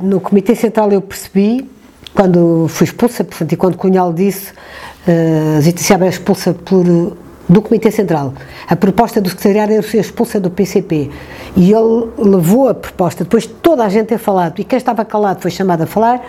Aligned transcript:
no 0.00 0.20
Comitê 0.20 0.54
Central 0.54 0.90
eu 0.92 1.00
percebi, 1.00 1.68
quando 2.14 2.66
fui 2.68 2.84
expulsa, 2.84 3.24
portanto, 3.24 3.52
e 3.52 3.56
quando 3.56 3.76
Cunhal 3.76 4.12
disse, 4.12 4.52
uh, 4.52 5.60
Zita 5.60 5.82
Seabra 5.82 6.06
é 6.06 6.10
expulsa 6.10 6.54
por, 6.54 6.84
do 7.48 7.62
Comitê 7.62 7.90
Central. 7.90 8.34
A 8.68 8.74
proposta 8.74 9.20
do 9.20 9.28
secretariado 9.28 9.72
era 9.72 9.82
ser 9.82 9.98
expulsa 9.98 10.40
do 10.40 10.50
PCP. 10.50 11.10
E 11.56 11.72
ele 11.72 12.10
levou 12.18 12.68
a 12.68 12.74
proposta, 12.74 13.24
depois 13.24 13.44
de 13.44 13.50
toda 13.50 13.84
a 13.84 13.88
gente 13.88 14.06
ter 14.06 14.18
falado, 14.18 14.58
e 14.58 14.64
quem 14.64 14.76
estava 14.76 15.04
calado 15.04 15.40
foi 15.40 15.50
chamado 15.50 15.82
a 15.82 15.86
falar, 15.86 16.22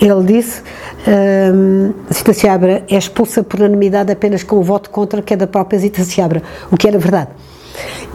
ele 0.00 0.24
disse, 0.24 0.62
um, 1.06 1.92
Zita 2.12 2.32
Seabra 2.32 2.84
é 2.88 2.96
expulsa 2.96 3.42
por 3.42 3.60
unanimidade 3.60 4.12
apenas 4.12 4.42
com 4.42 4.56
o 4.56 4.62
voto 4.62 4.90
contra, 4.90 5.22
que 5.22 5.34
é 5.34 5.36
da 5.36 5.46
própria 5.46 5.78
Zita 5.78 6.04
Seabra, 6.04 6.42
o 6.70 6.76
que 6.76 6.86
era 6.86 6.98
verdade. 6.98 7.30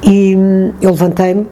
E 0.01 0.35
hum, 0.35 0.73
eu 0.81 0.91
levantei-me, 0.91 1.47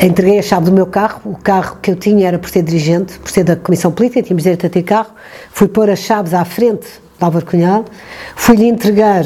entreguei 0.00 0.38
a 0.38 0.42
chave 0.42 0.66
do 0.66 0.72
meu 0.72 0.86
carro, 0.86 1.20
o 1.24 1.36
carro 1.36 1.78
que 1.80 1.90
eu 1.90 1.96
tinha 1.96 2.28
era 2.28 2.38
por 2.38 2.48
ser 2.50 2.62
dirigente, 2.62 3.18
por 3.18 3.30
ser 3.30 3.44
da 3.44 3.56
Comissão 3.56 3.92
Política, 3.92 4.22
tínhamos 4.22 4.42
direito 4.42 4.66
a 4.66 4.70
ter 4.70 4.82
carro, 4.82 5.10
fui 5.52 5.68
pôr 5.68 5.90
as 5.90 6.00
chaves 6.00 6.34
à 6.34 6.44
frente 6.44 6.86
de 7.18 7.24
Álvaro 7.24 7.44
Cunhal, 7.46 7.84
fui-lhe 8.34 8.66
entregar 8.66 9.24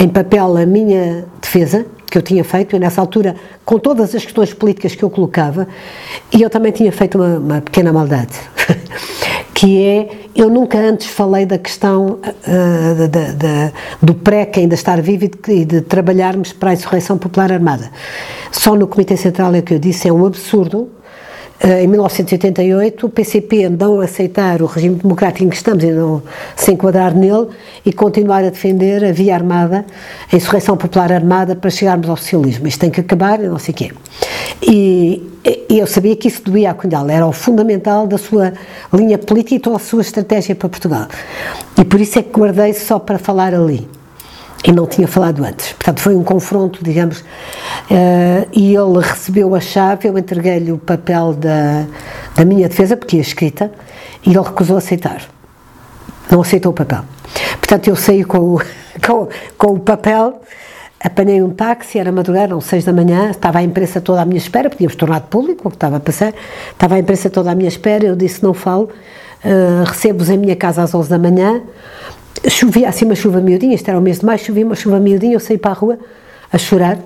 em 0.00 0.08
papel 0.08 0.56
a 0.56 0.66
minha 0.66 1.24
defesa, 1.40 1.86
que 2.10 2.16
eu 2.16 2.22
tinha 2.22 2.44
feito, 2.44 2.74
e 2.76 2.78
nessa 2.78 3.00
altura, 3.00 3.36
com 3.64 3.78
todas 3.78 4.14
as 4.14 4.24
questões 4.24 4.52
políticas 4.52 4.94
que 4.94 5.02
eu 5.02 5.10
colocava, 5.10 5.68
e 6.32 6.42
eu 6.42 6.48
também 6.48 6.72
tinha 6.72 6.90
feito 6.92 7.18
uma, 7.18 7.38
uma 7.38 7.60
pequena 7.60 7.92
maldade, 7.92 8.34
que 9.58 9.82
é, 9.82 10.08
eu 10.36 10.48
nunca 10.48 10.78
antes 10.78 11.08
falei 11.08 11.44
da 11.44 11.58
questão 11.58 12.20
uh, 12.22 13.08
de, 13.08 13.08
de, 13.08 13.72
do 14.00 14.14
PREC 14.14 14.60
ainda 14.60 14.76
estar 14.76 15.02
vivo 15.02 15.24
e 15.24 15.28
de, 15.28 15.64
de, 15.64 15.80
trabalharmos 15.80 16.52
para 16.52 16.70
a 16.70 16.74
insurreição 16.74 17.18
popular 17.18 17.50
armada. 17.50 17.90
Só 18.52 18.76
no 18.76 18.86
Comitê 18.86 19.16
Central 19.16 19.52
é 19.56 19.60
que 19.60 19.74
eu 19.74 19.80
disse, 19.80 20.06
é 20.06 20.12
um 20.12 20.24
absurdo, 20.24 20.88
em 21.60 21.88
1988, 21.88 23.06
o 23.06 23.10
PCP 23.10 23.68
não 23.68 24.00
aceitar 24.00 24.62
o 24.62 24.66
regime 24.66 24.94
democrático 24.94 25.44
em 25.44 25.48
que 25.48 25.56
estamos 25.56 25.82
e 25.82 25.90
não 25.90 26.22
se 26.54 26.70
enquadrar 26.70 27.12
nele 27.12 27.48
e 27.84 27.92
continuar 27.92 28.44
a 28.44 28.50
defender 28.50 29.04
a 29.04 29.10
via 29.10 29.34
armada, 29.34 29.84
a 30.32 30.36
insurreição 30.36 30.76
popular 30.76 31.12
armada 31.12 31.56
para 31.56 31.68
chegarmos 31.68 32.08
ao 32.08 32.16
socialismo. 32.16 32.68
Isto 32.68 32.80
tem 32.80 32.90
que 32.90 33.00
acabar 33.00 33.42
e 33.42 33.48
não 33.48 33.58
sei 33.58 33.74
o 33.74 33.76
quê. 33.76 33.90
E, 34.62 35.28
e 35.68 35.80
eu 35.80 35.86
sabia 35.88 36.14
que 36.14 36.28
isso 36.28 36.42
doía 36.44 36.70
a 36.70 36.74
Cunhal, 36.74 37.10
era 37.10 37.26
o 37.26 37.32
fundamental 37.32 38.06
da 38.06 38.18
sua 38.18 38.52
linha 38.92 39.18
política 39.18 39.56
e 39.56 39.58
toda 39.58 39.76
a 39.76 39.80
sua 39.80 40.02
estratégia 40.02 40.54
para 40.54 40.68
Portugal. 40.68 41.08
E 41.76 41.84
por 41.84 42.00
isso 42.00 42.20
é 42.20 42.22
que 42.22 42.30
guardei 42.30 42.72
só 42.72 43.00
para 43.00 43.18
falar 43.18 43.52
ali 43.52 43.97
e 44.64 44.72
não 44.72 44.86
tinha 44.86 45.06
falado 45.06 45.44
antes. 45.44 45.72
Portanto, 45.72 46.00
foi 46.00 46.16
um 46.16 46.24
confronto, 46.24 46.82
digamos, 46.82 47.20
uh, 47.20 48.48
e 48.52 48.74
ele 48.74 49.00
recebeu 49.00 49.54
a 49.54 49.60
chave, 49.60 50.08
eu 50.08 50.18
entreguei-lhe 50.18 50.72
o 50.72 50.78
papel 50.78 51.32
da, 51.34 51.86
da 52.34 52.44
minha 52.44 52.68
defesa, 52.68 52.96
porque 52.96 53.16
ia 53.16 53.22
escrita, 53.22 53.70
e 54.26 54.30
ele 54.30 54.42
recusou 54.42 54.76
aceitar. 54.76 55.22
Não 56.30 56.40
aceitou 56.40 56.72
o 56.72 56.74
papel. 56.74 57.02
Portanto, 57.58 57.88
eu 57.88 57.96
saí 57.96 58.24
com 58.24 58.38
o, 58.38 58.60
com, 59.04 59.28
com 59.56 59.74
o 59.74 59.80
papel, 59.80 60.40
apanhei 61.00 61.40
um 61.42 61.50
táxi, 61.50 61.98
era 61.98 62.10
madrugada, 62.10 62.46
eram 62.46 62.60
seis 62.60 62.84
da 62.84 62.92
manhã, 62.92 63.30
estava 63.30 63.60
a 63.60 63.62
imprensa 63.62 64.00
toda 64.00 64.22
à 64.22 64.24
minha 64.24 64.38
espera, 64.38 64.68
podíamos 64.68 64.96
tornar 64.96 65.20
público 65.22 65.68
o 65.68 65.70
que 65.70 65.76
estava 65.76 65.96
a 65.96 66.00
passar, 66.00 66.34
estava 66.72 66.96
a 66.96 66.98
imprensa 66.98 67.30
toda 67.30 67.52
à 67.52 67.54
minha 67.54 67.68
espera, 67.68 68.04
eu 68.04 68.16
disse, 68.16 68.42
não 68.42 68.52
falo, 68.52 68.90
uh, 69.44 69.84
recebo-vos 69.84 70.28
em 70.28 70.36
minha 70.36 70.56
casa 70.56 70.82
às 70.82 70.92
onze 70.94 71.08
da 71.08 71.18
manhã, 71.18 71.62
chovia 72.48 72.88
assim 72.88 73.04
uma 73.04 73.14
chuva 73.14 73.40
miudinha, 73.40 73.74
isto 73.74 73.88
era 73.88 73.98
o 73.98 74.02
mês 74.02 74.20
de 74.20 74.26
maio, 74.26 74.38
chovia 74.38 74.64
uma 74.64 74.74
chuva 74.74 75.00
miudinha, 75.00 75.34
eu 75.34 75.40
saí 75.40 75.58
para 75.58 75.70
a 75.70 75.74
rua 75.74 75.98
a 76.52 76.58
chorar, 76.58 76.98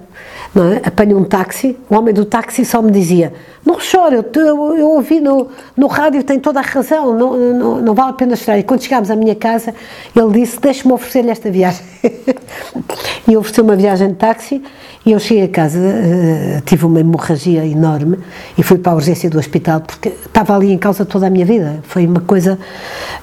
não 0.55 0.73
é? 0.73 0.83
apanho 0.85 1.19
um 1.19 1.25
táxi, 1.25 1.77
o 1.89 1.95
homem 1.95 2.13
do 2.13 2.25
táxi 2.25 2.65
só 2.65 2.83
me 2.83 2.91
dizia, 2.91 3.33
não 3.65 3.79
chore, 3.79 4.17
eu, 4.17 4.25
eu, 4.35 4.77
eu, 4.77 4.91
ouvi 4.91 5.21
no, 5.21 5.49
no 5.77 5.87
rádio, 5.87 6.23
tem 6.25 6.39
toda 6.39 6.59
a 6.59 6.63
razão, 6.63 7.17
não, 7.17 7.37
não, 7.37 7.81
não 7.81 7.95
vale 7.95 8.11
a 8.11 8.13
pena 8.13 8.35
chorar. 8.35 8.59
E 8.59 8.65
quando 8.65 8.83
chegámos 8.83 9.11
à 9.11 9.17
minha 9.17 9.37
casa, 9.37 9.73
ele 10.15 10.33
disse, 10.33 10.61
deixe-me 10.61 10.93
oferecer-lhe 10.93 11.31
esta 11.31 11.51
viagem. 11.51 11.85
e 13.29 13.37
ofereceu 13.37 13.63
uma 13.63 13.77
viagem 13.77 14.09
de 14.09 14.15
táxi, 14.15 14.63
e 15.05 15.13
eu 15.13 15.19
cheguei 15.19 15.45
a 15.45 15.49
casa, 15.49 15.79
uh, 15.79 16.61
tive 16.63 16.87
uma 16.87 17.01
hemorragia 17.01 17.65
enorme, 17.67 18.19
e 18.59 18.63
fui 18.63 18.79
para 18.79 18.93
a 18.93 18.95
urgência 18.97 19.31
do 19.31 19.39
hospital, 19.39 19.81
porque 19.81 20.09
estava 20.09 20.55
ali 20.55 20.73
em 20.73 20.79
causa 20.79 21.05
toda 21.05 21.27
a 21.27 21.31
minha 21.31 21.47
vida. 21.47 21.81
Foi 21.85 22.07
uma 22.07 22.21
coisa 22.21 22.59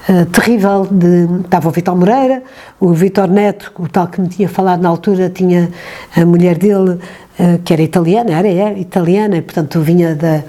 uh, 0.08 0.26
terrível. 0.26 0.86
De, 0.90 1.28
estava 1.44 1.68
o 1.68 1.70
Vitor 1.70 1.96
Moreira, 1.96 2.42
o 2.78 2.92
Vitor 2.92 3.28
Neto, 3.28 3.72
o 3.78 3.88
tal 3.88 4.08
que 4.08 4.20
me 4.20 4.28
tinha 4.28 4.48
falado 4.48 4.80
na 4.82 4.88
altura, 4.88 5.28
tinha 5.30 5.70
a 6.16 6.24
mulher 6.24 6.56
dele, 6.56 6.79
uh, 6.84 7.58
que 7.64 7.72
era 7.72 7.82
italiana, 7.82 8.32
era, 8.32 8.48
é, 8.48 8.78
italiana, 8.78 9.40
portanto 9.42 9.80
vinha 9.80 10.14
da, 10.14 10.42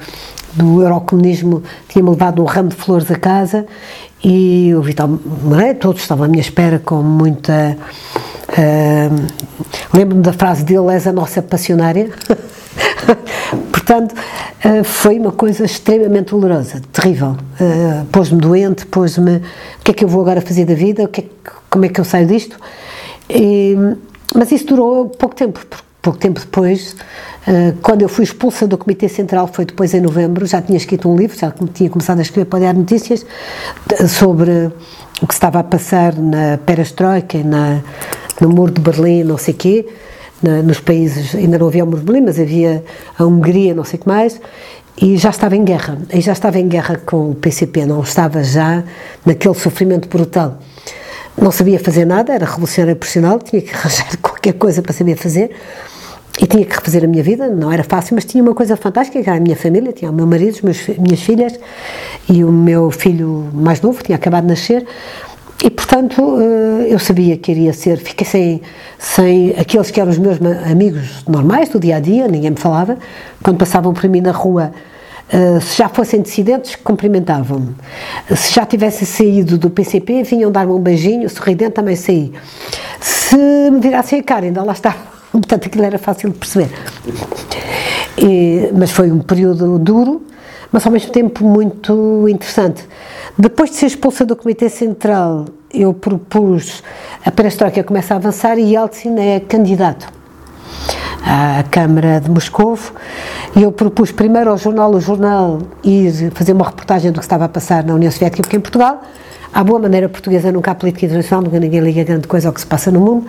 do 0.54 0.82
eurocomunismo, 0.82 1.64
tinha-me 1.88 2.10
levado 2.10 2.42
um 2.42 2.46
ramo 2.46 2.70
de 2.70 2.76
flores 2.76 3.10
a 3.10 3.16
casa 3.18 3.66
e 4.24 4.74
o 4.76 4.82
Vital 4.82 5.08
Moreira, 5.44 5.76
todos 5.76 6.02
estavam 6.02 6.26
à 6.26 6.28
minha 6.28 6.42
espera 6.42 6.80
com 6.80 7.02
muita. 7.02 7.78
Uh, 8.50 9.52
Lembro-me 9.94 10.22
da 10.22 10.34
frase 10.34 10.64
dele: 10.64 10.94
és 10.94 11.08
a 11.08 11.12
nossa 11.12 11.42
passionária. 11.42 12.10
Portanto, 13.72 14.14
uh, 14.14 14.84
foi 14.84 15.18
uma 15.18 15.32
coisa 15.32 15.66
extremamente 15.66 16.32
dolorosa, 16.32 16.82
terrível. 16.92 17.36
Uh, 17.60 18.06
pôs-me 18.12 18.40
doente, 18.40 18.86
pôs-me. 18.86 19.38
O 19.38 19.84
que 19.84 19.92
é 19.92 19.94
que 19.94 20.04
eu 20.04 20.08
vou 20.08 20.22
agora 20.22 20.40
fazer 20.40 20.66
da 20.66 20.76
vida? 20.76 21.04
O 21.04 21.08
que 21.08 21.22
é, 21.22 21.26
como 21.70 21.86
é 21.86 21.90
que 21.90 22.00
eu 22.00 22.06
saio 22.06 22.28
disto? 22.28 22.58
E, 23.28 23.76
mas 24.36 24.52
isso 24.52 24.68
durou 24.68 25.10
pouco 25.10 25.36
tempo, 25.36 25.66
pouco 26.02 26.18
tempo 26.18 26.40
depois, 26.40 26.96
uh, 27.48 27.78
quando 27.82 28.02
eu 28.02 28.10
fui 28.10 28.24
expulsa 28.24 28.66
do 28.68 28.78
Comitê 28.78 29.08
Central, 29.08 29.48
foi 29.52 29.66
depois 29.66 29.94
em 29.94 30.02
novembro, 30.02 30.46
já 30.46 30.62
tinha 30.62 30.78
escrito 30.78 31.10
um 31.10 31.16
livro, 31.16 31.38
já 31.38 31.54
tinha 31.74 31.90
começado 31.90 32.20
a 32.20 32.22
escrever 32.22 32.46
para 32.46 32.60
Diário 32.60 32.80
Notícias, 32.80 33.26
sobre 34.10 34.72
o 35.22 35.28
que 35.28 35.34
estava 35.34 35.60
a 35.60 35.64
passar 35.64 36.16
na 36.16 36.58
Perestroika 36.66 37.38
na, 37.44 37.82
no 38.40 38.50
Muro 38.50 38.72
de 38.72 38.82
Berlim, 38.82 39.24
não 39.24 39.38
sei 39.38 39.54
quê, 39.54 39.88
na, 40.42 40.64
nos 40.64 40.80
países, 40.80 41.36
ainda 41.36 41.60
não 41.60 41.68
havia 41.68 41.84
o 41.84 41.88
Muro 41.88 42.00
de 42.00 42.06
Berlim, 42.06 42.26
mas 42.26 42.40
havia 42.40 42.84
a 43.18 43.24
Hungria, 43.24 43.76
não 43.76 43.84
sei 43.84 44.00
o 44.00 44.02
que 44.02 44.08
mais, 44.08 44.42
e 45.00 45.18
já 45.18 45.30
estava 45.30 45.56
em 45.56 45.64
guerra, 45.64 46.00
e 46.12 46.20
já 46.20 46.32
estava 46.32 46.60
em 46.60 46.68
guerra 46.68 47.00
com 47.06 47.32
o 47.32 47.36
PCP, 47.36 47.86
não 47.86 48.02
estava 48.02 48.44
já 48.44 48.84
naquele 49.26 49.56
sofrimento 49.56 50.08
brutal. 50.08 50.58
Não 51.38 51.52
sabia 51.52 51.80
fazer 51.80 52.06
nada, 52.06 52.34
era 52.34 52.46
revolucionário 52.46 52.96
profissional, 52.96 53.40
tinha 53.40 53.62
que 53.62 53.72
arranjar 53.74 54.18
qualquer 54.18 54.54
coisa 54.54 54.82
para 54.82 54.94
saber 54.94 55.16
fazer 55.16 55.52
e 56.40 56.48
tinha 56.48 56.66
que 56.66 56.76
refazer 56.76 57.04
a 57.04 57.08
minha 57.08 57.24
vida, 57.24 57.48
não 57.50 57.72
era 57.72 57.84
fácil, 57.84 58.16
mas 58.16 58.26
tinha 58.26 58.44
uma 58.44 58.54
coisa 58.54 58.78
fantástica, 58.78 59.22
que 59.22 59.30
era 59.30 59.38
a 59.38 59.42
minha 59.42 59.56
família, 59.56 59.92
tinha 59.92 60.10
o 60.10 60.14
meu 60.14 60.26
marido, 60.26 60.58
as 60.68 60.98
minhas 60.98 61.22
filhas 61.22 61.60
e 62.30 62.44
o 62.44 62.52
meu 62.52 62.90
filho 62.90 63.50
mais 63.54 63.82
novo, 63.82 64.02
tinha 64.04 64.16
acabado 64.16 64.44
de 64.44 64.50
nascer, 64.50 64.86
e 65.64 65.70
portanto 65.70 66.38
eh, 66.40 66.88
eu 66.90 66.98
sabia 66.98 67.38
que 67.38 67.52
iria 67.52 67.74
ser, 67.74 67.98
fiquei 67.98 68.26
sem, 68.26 68.62
sem 68.98 69.52
aqueles 69.52 69.92
que 69.92 70.00
eram 70.00 70.10
os 70.10 70.18
meus 70.18 70.38
amigos 70.70 71.24
normais 71.28 71.70
do 71.70 71.80
dia 71.80 71.98
a 71.98 72.00
dia, 72.00 72.28
ninguém 72.28 72.52
me 72.52 72.58
falava, 72.58 72.98
quando 73.44 73.58
passavam 73.58 73.94
por 73.94 74.08
mim 74.10 74.22
na 74.22 74.32
rua 74.32 74.72
Uh, 75.34 75.62
se 75.62 75.78
já 75.78 75.88
fossem 75.88 76.22
dissidentes, 76.22 76.76
cumprimentavam-me. 76.76 77.74
Se 78.36 78.54
já 78.54 78.66
tivessem 78.66 79.08
saído 79.08 79.58
do 79.58 79.70
PCP, 79.70 80.24
vinham 80.24 80.52
dar-me 80.52 80.74
um 80.74 80.80
beijinho, 80.80 81.30
sorridente, 81.30 81.72
também 81.72 81.96
saí. 81.96 82.34
Se 83.00 83.38
me 83.72 83.80
virassem 83.80 84.20
a 84.20 84.24
cara, 84.24 84.48
ainda 84.48 84.62
lá 84.62 84.74
estava. 84.74 85.11
Portanto, 85.32 85.68
aquilo 85.68 85.86
era 85.86 85.98
fácil 85.98 86.30
de 86.30 86.38
perceber. 86.38 86.70
E, 88.18 88.70
mas 88.78 88.92
foi 88.92 89.12
um 89.12 89.20
período 89.20 89.80
duro, 89.80 90.24
mas 90.72 90.86
ao 90.86 90.92
mesmo 90.92 91.12
tempo 91.12 91.44
muito 91.46 92.28
interessante. 92.28 92.88
Depois 93.38 93.72
de 93.72 93.78
ser 93.78 93.86
expulsa 93.88 94.26
do 94.26 94.36
Comitê 94.36 94.70
Central, 94.70 95.46
eu 95.74 95.94
propus 95.94 96.84
a 97.26 97.32
perestroika 97.32 97.84
começa 97.84 98.14
a 98.14 98.18
avançar 98.18 98.58
e 98.58 98.74
Yeltsin 98.74 99.18
é 99.18 99.40
candidato 99.40 100.08
à 101.26 101.64
Câmara 101.64 102.20
de 102.20 102.30
Moscou 102.30 102.78
e 103.56 103.64
eu 103.64 103.72
propus 103.72 104.12
primeiro 104.12 104.50
ao 104.50 104.58
jornal 104.58 104.92
O 104.92 105.00
Jornal 105.00 105.60
ir 105.84 106.32
fazer 106.34 106.54
uma 106.54 106.66
reportagem 106.66 107.12
do 107.12 107.20
que 107.20 107.26
estava 107.26 107.46
a 107.46 107.50
passar 107.50 107.84
na 107.84 107.94
União 107.94 108.12
Soviética, 108.12 108.42
porque 108.42 108.58
em 108.58 108.62
Portugal, 108.62 109.02
à 109.54 109.64
boa 109.64 109.80
maneira 109.80 110.08
portuguesa, 110.08 110.52
nunca 110.52 110.72
há 110.72 110.76
política 110.76 111.06
internacional, 111.06 111.44
nunca 111.44 111.60
ninguém 111.60 111.82
liga 111.82 112.04
grande 112.04 112.28
coisa 112.28 112.48
ao 112.48 112.54
que 112.54 112.62
se 112.62 112.68
passa 112.68 112.92
no 112.92 113.00
mundo. 113.00 113.28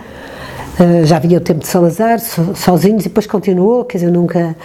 Uh, 0.79 1.05
já 1.05 1.19
vinha 1.19 1.37
o 1.37 1.41
tempo 1.41 1.59
de 1.59 1.67
Salazar, 1.67 2.19
so, 2.19 2.55
sozinhos, 2.55 3.05
e 3.05 3.09
depois 3.09 3.27
continuou, 3.27 3.85
quer 3.85 3.99
dizer, 3.99 4.11
nunca, 4.11 4.55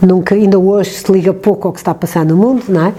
nunca, 0.00 0.34
ainda 0.34 0.58
hoje 0.58 0.90
se 0.90 1.12
liga 1.12 1.34
pouco 1.34 1.68
ao 1.68 1.74
que 1.74 1.80
está 1.80 1.90
a 1.90 1.94
passar 1.94 2.24
no 2.24 2.36
mundo, 2.36 2.64
não 2.68 2.86
é? 2.86 2.94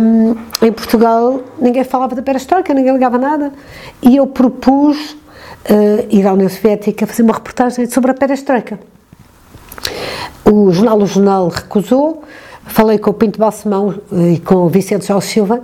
Um, 0.00 0.36
em 0.64 0.70
Portugal 0.70 1.40
ninguém 1.58 1.82
falava 1.82 2.14
da 2.14 2.22
perestroika, 2.22 2.72
ninguém 2.72 2.92
ligava 2.92 3.18
nada, 3.18 3.52
e 4.00 4.16
eu 4.16 4.28
propus 4.28 5.16
uh, 5.70 6.06
ir 6.08 6.24
à 6.24 6.32
União 6.34 6.48
Soviética 6.48 7.04
fazer 7.04 7.22
uma 7.22 7.34
reportagem 7.34 7.84
sobre 7.90 8.12
a 8.12 8.14
perestroika. 8.14 8.78
O 10.44 10.70
jornal 10.70 10.98
O 10.98 11.06
Jornal 11.06 11.48
recusou, 11.48 12.22
falei 12.64 12.98
com 12.98 13.10
o 13.10 13.14
Pinto 13.14 13.38
Balsemão 13.38 13.94
eh, 14.12 14.32
e 14.34 14.38
com 14.38 14.56
o 14.56 14.68
Vicente 14.68 15.06
Jorge 15.06 15.28
Silva 15.28 15.62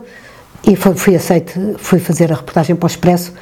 e 0.64 0.74
foi, 0.74 0.94
fui 0.94 1.14
aceite, 1.14 1.52
fui 1.78 1.98
fazer 1.98 2.32
a 2.32 2.36
reportagem 2.36 2.74
para 2.74 2.86
o 2.86 2.88
Expresso 2.88 3.32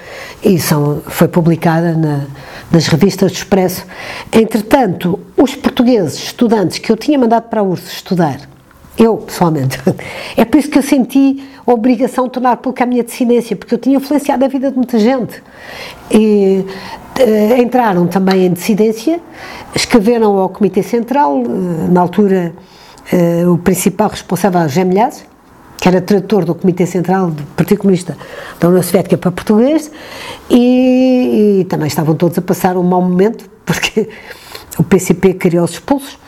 e 0.43 0.59
são, 0.59 1.03
foi 1.07 1.29
publicada 1.29 1.93
na, 1.93 2.27
nas 2.71 2.87
revistas 2.87 3.33
do 3.33 3.37
Expresso. 3.37 3.87
Entretanto, 4.33 5.19
os 5.37 5.55
portugueses 5.55 6.15
estudantes 6.15 6.79
que 6.79 6.91
eu 6.91 6.97
tinha 6.97 7.19
mandado 7.19 7.49
para 7.49 7.61
a 7.61 7.63
URSS 7.65 7.93
estudar, 7.95 8.41
Eu, 8.97 9.17
pessoalmente. 9.17 9.79
É 10.37 10.45
por 10.45 10.59
isso 10.59 10.69
que 10.69 10.79
eu 10.79 10.83
senti 10.83 11.43
a 11.67 11.73
obrigação 11.73 12.25
de 12.25 12.33
tornar 12.33 12.57
pública 12.59 12.85
a 12.85 12.87
minha 12.87 13.03
dissidência, 13.03 13.57
porque 13.57 13.75
eu 13.75 13.79
tinha 13.79 13.97
influenciado 13.97 14.45
a 14.45 14.49
vida 14.49 14.71
de 14.71 14.77
muita 14.77 14.99
gente. 14.99 15.43
E 16.11 16.65
uh, 17.19 17.61
entraram 17.61 18.07
também 18.07 18.47
em 18.47 18.53
dissidência, 18.53 19.21
escreveram 19.75 20.39
ao 20.39 20.49
Comitê 20.49 20.83
Central, 20.83 21.39
uh, 21.39 21.91
na 21.91 22.01
altura 22.01 22.53
uh, 23.13 23.53
o 23.53 23.59
principal 23.59 24.11
responsável 24.11 24.61
era 24.61 24.69
José 24.69 24.85
Milhazes, 24.85 25.25
que 25.85 25.89
era 25.89 26.01
tradutor 26.01 26.47
do 26.47 26.55
Comitê 26.55 26.87
Central 26.87 27.31
do 27.31 27.43
Partido 27.55 27.81
Comunista 27.81 28.17
da 28.59 28.69
União 28.69 28.83
Soviética 28.83 29.19
para 29.19 29.31
português, 29.31 29.91
e, 30.49 31.59
e 31.61 31.65
também 31.67 31.89
estavam 31.89 32.15
todos 32.15 32.39
a 32.39 32.41
passar 32.41 32.79
um 32.79 32.83
mau 32.83 33.03
momento, 33.03 33.45
porque 33.67 34.09
o 34.79 34.83
PCP 34.83 35.35
queria 35.35 35.63
os 35.63 35.73
expulsos, 35.73 36.19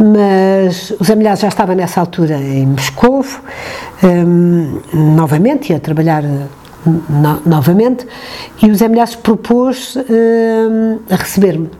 mas 0.00 0.92
os 0.98 1.08
Milhares 1.10 1.38
já 1.38 1.46
estava 1.46 1.76
nessa 1.76 2.00
altura 2.00 2.38
em 2.38 2.66
Moscou, 2.66 3.24
um, 4.02 4.80
novamente, 4.92 5.70
ia 5.72 5.78
trabalhar 5.78 6.24
no, 6.84 7.40
novamente, 7.46 8.04
e 8.60 8.68
os 8.68 8.82
Milhares 8.82 9.14
propôs 9.14 9.94
um, 9.96 10.98
a 11.08 11.14
receber-me 11.14 11.70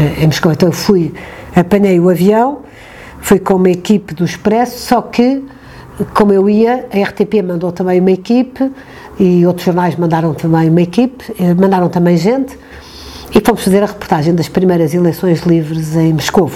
eh, 0.00 0.24
em 0.24 0.26
Moscou. 0.26 0.50
Então 0.50 0.68
eu 0.68 0.72
fui, 0.72 1.14
apanhei 1.54 2.00
o 2.00 2.10
avião, 2.10 2.62
fui 3.20 3.38
com 3.38 3.54
uma 3.54 3.70
equipe 3.70 4.14
do 4.14 4.24
Expresso, 4.24 4.80
só 4.80 5.00
que, 5.00 5.44
como 6.12 6.32
eu 6.32 6.48
ia, 6.48 6.86
a 6.92 7.02
RTP 7.08 7.42
mandou 7.42 7.70
também 7.70 8.00
uma 8.00 8.10
equipe 8.10 8.70
e 9.18 9.46
outros 9.46 9.64
jornais 9.64 9.94
mandaram 9.96 10.34
também 10.34 10.68
uma 10.68 10.82
equipe, 10.82 11.24
eh, 11.38 11.54
mandaram 11.54 11.88
também 11.88 12.16
gente, 12.16 12.58
e 13.34 13.40
fomos 13.40 13.62
fazer 13.62 13.82
a 13.82 13.86
reportagem 13.86 14.34
das 14.34 14.48
primeiras 14.48 14.92
eleições 14.94 15.42
livres 15.42 15.94
em 15.96 16.12
Moscou. 16.12 16.50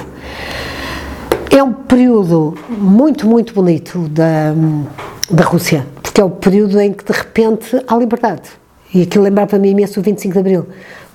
É 1.51 1.63
um 1.63 1.73
período 1.73 2.55
muito, 2.69 3.27
muito 3.27 3.55
bonito 3.55 4.09
da, 4.09 4.55
da 5.31 5.45
Rússia, 5.45 5.87
porque 6.03 6.21
é 6.21 6.25
o 6.25 6.31
período 6.31 6.81
em 6.81 6.93
que 6.93 7.05
de 7.05 7.13
repente 7.13 7.83
há 7.87 7.97
liberdade. 7.97 8.51
E 8.93 9.03
aquilo 9.03 9.25
lembrava-me 9.25 9.71
imenso 9.71 10.01
o 10.01 10.03
25 10.03 10.33
de 10.33 10.39
Abril, 10.39 10.67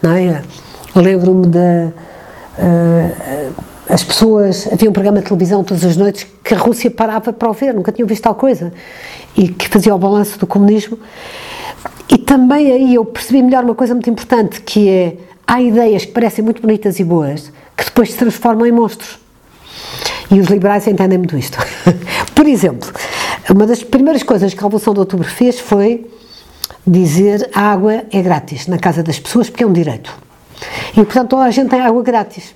não 0.01 0.11
é? 0.11 0.41
Lembro-me 0.95 1.47
da. 1.47 1.91
Uh, 2.57 3.72
as 3.89 4.03
pessoas. 4.03 4.67
Havia 4.71 4.89
um 4.89 4.93
programa 4.93 5.19
de 5.19 5.25
televisão 5.25 5.63
todas 5.63 5.83
as 5.83 5.97
noites 5.97 6.25
que 6.43 6.53
a 6.53 6.57
Rússia 6.57 6.89
parava 6.89 7.33
para 7.33 7.49
o 7.49 7.53
ver, 7.53 7.73
nunca 7.73 7.91
tinham 7.91 8.07
visto 8.07 8.23
tal 8.23 8.35
coisa, 8.35 8.73
e 9.35 9.47
que 9.47 9.67
fazia 9.67 9.93
o 9.93 9.97
balanço 9.97 10.39
do 10.39 10.47
comunismo. 10.47 10.97
E 12.09 12.17
também 12.17 12.71
aí 12.71 12.95
eu 12.95 13.05
percebi 13.05 13.41
melhor 13.41 13.63
uma 13.63 13.75
coisa 13.75 13.93
muito 13.93 14.09
importante, 14.09 14.61
que 14.61 14.89
é 14.89 15.17
há 15.47 15.61
ideias 15.61 16.05
que 16.05 16.11
parecem 16.11 16.43
muito 16.43 16.61
bonitas 16.61 16.99
e 16.99 17.03
boas 17.03 17.51
que 17.75 17.85
depois 17.85 18.11
se 18.11 18.17
transformam 18.17 18.65
em 18.65 18.71
monstros. 18.71 19.19
E 20.31 20.39
os 20.39 20.47
liberais 20.47 20.87
entendem 20.87 21.17
muito 21.17 21.37
isto. 21.37 21.57
Por 22.33 22.47
exemplo, 22.47 22.91
uma 23.49 23.67
das 23.67 23.83
primeiras 23.83 24.23
coisas 24.23 24.53
que 24.53 24.59
a 24.59 24.63
Revolução 24.63 24.93
de 24.93 24.99
Outubro 24.99 25.27
fez 25.27 25.59
foi 25.59 26.09
dizer 26.85 27.49
a 27.53 27.71
água 27.71 28.03
é 28.11 28.21
grátis 28.21 28.67
na 28.67 28.77
casa 28.77 29.03
das 29.03 29.19
pessoas 29.19 29.49
porque 29.49 29.63
é 29.63 29.67
um 29.67 29.73
direito. 29.73 30.13
E, 30.91 31.03
portanto, 31.03 31.35
a 31.37 31.51
gente 31.51 31.69
tem 31.69 31.81
água 31.81 32.01
grátis. 32.01 32.55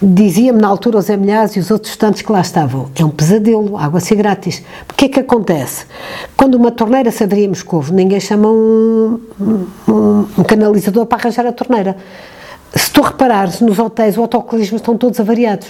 Dizia-me 0.00 0.60
na 0.60 0.68
altura 0.68 0.98
os 0.98 1.08
Milhares 1.08 1.56
e 1.56 1.58
os 1.58 1.70
outros 1.70 1.96
tantos 1.96 2.20
que 2.20 2.30
lá 2.30 2.42
estavam, 2.42 2.90
é 2.94 3.02
um 3.02 3.08
pesadelo, 3.08 3.78
água 3.78 3.98
ser 3.98 4.16
grátis. 4.16 4.62
O 4.90 4.94
que 4.94 5.06
é 5.06 5.08
que 5.08 5.20
acontece? 5.20 5.86
Quando 6.36 6.56
uma 6.56 6.70
torneira 6.70 7.10
se 7.10 7.24
abria 7.24 7.46
em 7.46 7.48
Moscou, 7.48 7.82
ninguém 7.90 8.20
chama 8.20 8.48
um, 8.48 9.18
um, 9.40 10.26
um 10.38 10.44
canalizador 10.44 11.06
para 11.06 11.22
arranjar 11.22 11.46
a 11.46 11.52
torneira. 11.52 11.96
Se 12.74 12.90
tu 12.90 13.00
reparares, 13.00 13.62
nos 13.62 13.78
hotéis, 13.78 14.16
os 14.16 14.18
autocolismos 14.18 14.82
estão 14.82 14.98
todos 14.98 15.18
avariados. 15.18 15.68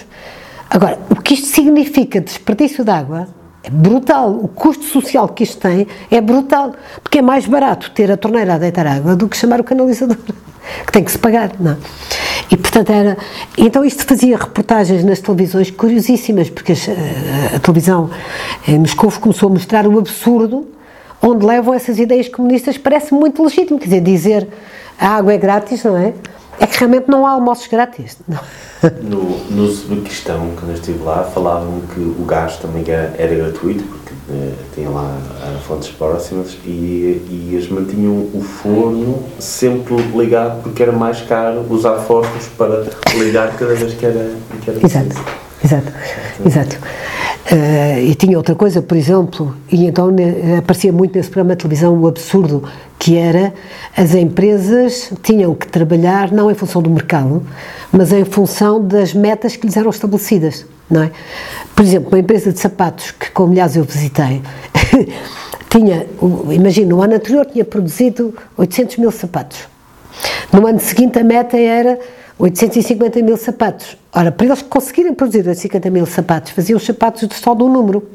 Agora, 0.69 0.99
o 1.08 1.22
que 1.22 1.34
isto 1.34 1.46
significa 1.46 2.20
desperdício 2.20 2.82
de 2.82 2.90
água 2.90 3.29
é 3.66 3.70
brutal. 3.70 4.30
O 4.30 4.48
custo 4.48 4.84
social 4.84 5.28
que 5.28 5.42
isto 5.42 5.58
tem 5.58 5.88
é 6.10 6.20
brutal. 6.20 6.72
Porque 7.02 7.18
é 7.18 7.22
mais 7.22 7.46
barato 7.46 7.90
ter 7.90 8.10
a 8.10 8.16
torneira 8.16 8.54
a 8.54 8.58
deitar 8.58 8.86
água 8.86 9.16
do 9.16 9.28
que 9.28 9.36
chamar 9.36 9.60
o 9.60 9.64
canalizador, 9.64 10.16
que 10.86 10.92
tem 10.92 11.02
que 11.02 11.10
se 11.10 11.18
pagar, 11.18 11.50
não 11.58 11.72
é? 11.72 11.76
E 12.50 12.56
portanto 12.56 12.90
era. 12.90 13.18
Então 13.58 13.84
isto 13.84 14.04
fazia 14.06 14.36
reportagens 14.36 15.02
nas 15.02 15.20
televisões 15.20 15.70
curiosíssimas, 15.70 16.48
porque 16.48 16.72
a, 16.72 17.56
a 17.56 17.58
televisão 17.58 18.08
em 18.68 18.78
Moscou 18.78 19.10
começou 19.20 19.48
a 19.48 19.52
mostrar 19.52 19.86
o 19.86 19.98
absurdo 19.98 20.69
onde 21.20 21.44
levam 21.44 21.74
essas 21.74 21.98
ideias 21.98 22.28
comunistas, 22.28 22.78
parece 22.78 23.12
muito 23.12 23.42
legítimo. 23.42 23.78
Quer 23.78 23.86
dizer, 23.86 24.00
dizer 24.00 24.48
a 24.98 25.08
água 25.08 25.32
é 25.32 25.38
grátis, 25.38 25.82
não 25.82 25.96
é? 25.96 26.14
É 26.58 26.67
que 26.67 26.79
realmente 26.79 27.08
não 27.08 27.26
há 27.26 27.31
almoços 27.31 27.67
grátis. 27.67 28.17
Não. 28.26 28.41
No, 29.03 29.38
no 29.50 29.64
Uzbequistão, 29.64 30.53
quando 30.55 30.70
eu 30.70 30.75
estive 30.75 31.03
lá, 31.03 31.25
falavam 31.25 31.81
que 31.93 32.00
o 32.00 32.25
gás 32.26 32.56
também 32.56 32.85
era, 32.87 33.14
era 33.19 33.35
gratuito, 33.35 33.85
porque 33.85 34.12
eh, 34.31 34.53
tinham 34.75 34.94
lá 34.94 35.17
fontes 35.67 35.88
próximas, 35.91 36.56
e, 36.64 37.23
e 37.29 37.50
eles 37.53 37.69
mantinham 37.69 38.12
o 38.12 38.43
forno 38.43 39.23
sempre 39.38 39.97
ligado, 40.14 40.62
porque 40.62 40.82
era 40.82 40.93
mais 40.93 41.23
caro 41.23 41.64
usar 41.70 41.99
fósforos 42.00 42.49
para 42.56 42.85
ligar 43.19 43.56
cada 43.56 43.75
vez 43.75 43.94
que 43.94 44.06
era, 44.06 44.35
que 44.62 44.70
era 44.70 44.85
Exato. 44.85 45.45
Exato, 45.66 45.92
exato. 46.44 46.78
Uh, 47.50 47.98
e 48.00 48.14
tinha 48.14 48.36
outra 48.36 48.54
coisa, 48.54 48.80
por 48.80 48.96
exemplo, 48.96 49.56
e 49.70 49.84
então 49.86 50.10
ne, 50.10 50.56
aparecia 50.58 50.92
muito 50.92 51.16
nesse 51.16 51.28
programa 51.28 51.54
de 51.54 51.62
televisão 51.62 51.96
o 52.00 52.06
absurdo 52.06 52.62
que 52.98 53.16
era 53.16 53.52
as 53.96 54.14
empresas 54.14 55.12
tinham 55.22 55.54
que 55.54 55.66
trabalhar 55.66 56.32
não 56.32 56.50
em 56.50 56.54
função 56.54 56.80
do 56.80 56.90
mercado, 56.90 57.44
mas 57.92 58.12
em 58.12 58.24
função 58.24 58.84
das 58.84 59.12
metas 59.12 59.56
que 59.56 59.66
lhes 59.66 59.76
eram 59.76 59.90
estabelecidas, 59.90 60.66
não 60.88 61.02
é? 61.02 61.10
Por 61.74 61.84
exemplo, 61.84 62.08
uma 62.08 62.19
empresa 62.19 62.52
de 62.52 62.58
sapatos 62.58 63.10
que, 63.10 63.30
como 63.30 63.52
aliás 63.52 63.76
eu 63.76 63.84
visitei, 63.84 64.42
tinha, 65.69 66.06
imagina, 66.52 66.88
no 66.88 67.02
ano 67.02 67.14
anterior 67.14 67.44
tinha 67.46 67.64
produzido 67.64 68.34
800 68.56 68.98
mil 68.98 69.10
sapatos. 69.10 69.58
No 70.52 70.66
ano 70.66 70.80
seguinte 70.80 71.19
a 71.19 71.24
meta 71.24 71.56
era 71.56 71.98
850 72.38 73.22
mil 73.22 73.36
sapatos. 73.36 73.96
Ora, 74.12 74.30
para 74.30 74.46
eles 74.46 74.62
conseguirem 74.62 75.14
produzir 75.14 75.38
850 75.38 75.90
mil 75.90 76.06
sapatos, 76.06 76.52
faziam 76.52 76.76
os 76.76 76.84
sapatos 76.84 77.28
só 77.32 77.54
de 77.54 77.62
um 77.62 77.72
número. 77.72 78.06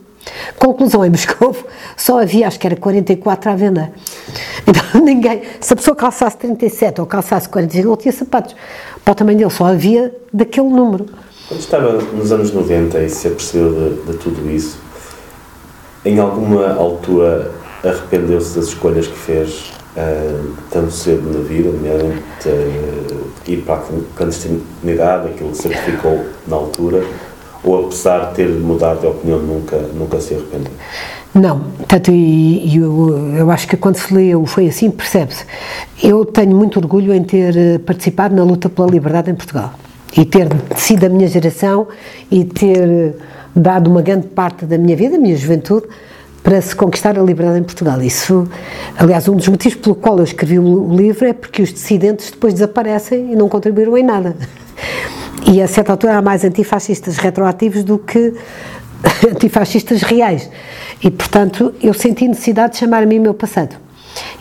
Conclusão, 0.60 1.04
em 1.04 1.10
Moscou 1.12 1.56
só 1.98 2.22
havia, 2.22 2.48
acho 2.48 2.60
que 2.60 2.68
era 2.68 2.76
44 2.76 3.50
à 3.50 3.56
venda. 3.56 3.92
Então 4.68 5.02
ninguém, 5.02 5.42
se 5.60 5.74
a 5.74 5.76
pessoa 5.76 5.96
calçasse 5.96 6.38
37 6.38 7.02
ou 7.02 7.08
calçasse 7.08 7.50
45, 7.50 7.88
não 7.88 7.98
tinha 7.98 8.12
sapatos. 8.12 8.56
Para 9.04 9.12
o 9.12 9.16
tamanho 9.16 9.40
dele 9.40 9.50
só 9.50 9.66
havia 9.66 10.16
daquele 10.32 10.70
número. 10.70 11.08
Quando 11.48 11.60
estava 11.60 11.94
nos 11.94 12.32
anos 12.32 12.54
90 12.54 13.00
e 13.02 13.10
se 13.10 13.28
apercebeu 13.28 13.74
de, 13.74 14.12
de 14.12 14.18
tudo 14.20 14.50
isso, 14.50 14.80
em 16.06 16.20
alguma 16.20 16.74
altura 16.74 17.52
arrependeu-se 17.84 18.56
das 18.56 18.68
escolhas 18.68 19.08
que 19.08 19.18
fez 19.18 19.72
uh, 19.98 20.54
tanto 20.70 20.92
cedo 20.92 21.38
na 21.38 21.44
vida, 21.48 21.70
nomeadamente 21.72 22.22
uh, 22.48 23.32
ir 23.48 23.58
para 23.64 23.76
a 23.76 23.84
clandestinidade, 24.16 25.30
aquilo 25.30 25.52
que 25.52 25.58
sacrificou 25.58 26.26
na 26.48 26.56
altura, 26.56 27.04
ou 27.64 27.86
apesar 27.86 28.30
de 28.30 28.36
ter 28.36 28.50
mudado 28.50 29.02
de 29.02 29.08
opinião, 29.08 29.40
nunca, 29.40 29.78
nunca 29.94 30.20
se 30.20 30.34
arrependeu? 30.34 30.72
Não, 31.34 31.62
tanto 31.88 32.12
e, 32.12 32.76
eu, 32.76 33.36
eu 33.38 33.52
acho 33.52 33.68
que 33.68 33.78
quando 33.78 33.96
se 33.96 34.14
lê 34.14 34.36
o 34.36 34.46
Foi 34.46 34.68
Assim, 34.68 34.92
percebe-se. 34.92 35.46
Eu 36.04 36.26
tenho 36.26 36.56
muito 36.56 36.78
orgulho 36.78 37.14
em 37.14 37.24
ter 37.24 37.56
eh, 37.56 37.78
participado 37.78 38.36
na 38.36 38.44
luta 38.44 38.68
pela 38.68 38.90
liberdade 38.90 39.32
em 39.32 39.36
Portugal 39.36 39.74
e 40.18 40.26
ter 40.26 40.50
sido 40.76 41.06
a 41.06 41.10
minha 41.10 41.28
geração 41.28 41.88
e 42.30 42.44
ter 42.44 43.16
dado 43.56 43.90
uma 43.90 44.02
grande 44.02 44.28
parte 44.28 44.66
da 44.66 44.78
minha 44.78 44.96
vida, 44.98 45.16
da 45.16 45.22
minha 45.22 45.36
juventude, 45.38 45.88
para 46.44 46.62
se 46.62 46.76
conquistar 46.76 47.18
a 47.18 47.22
liberdade 47.22 47.60
em 47.60 47.64
Portugal. 47.64 48.02
Isso, 48.02 48.48
aliás, 48.98 49.28
um 49.28 49.36
dos 49.36 49.48
motivos 49.48 49.78
pelo 49.78 49.96
qual 49.96 50.18
eu 50.18 50.24
escrevi 50.24 50.60
o 50.60 50.96
livro 50.96 51.26
é 51.26 51.34
porque 51.34 51.62
os 51.62 51.72
dissidentes 51.72 52.32
depois 52.32 52.54
desaparecem 52.54 53.32
e 53.32 53.36
não 53.36 53.48
contribuíram 53.48 53.98
em 53.98 54.04
nada. 54.04 54.36
E 55.48 55.62
a 55.62 55.68
certa 55.68 55.92
altura 55.92 56.18
há 56.18 56.22
mais 56.22 56.44
antifascistas 56.44 57.18
retroativos 57.18 57.84
do 57.84 57.98
que 57.98 58.34
antifascistas 59.30 60.02
reais. 60.02 60.50
E, 61.04 61.10
portanto, 61.10 61.74
eu 61.82 61.94
senti 61.94 62.28
necessidade 62.28 62.74
de 62.74 62.80
chamar 62.80 63.04
a 63.04 63.06
mim 63.06 63.20
meu 63.20 63.34
passado. 63.34 63.76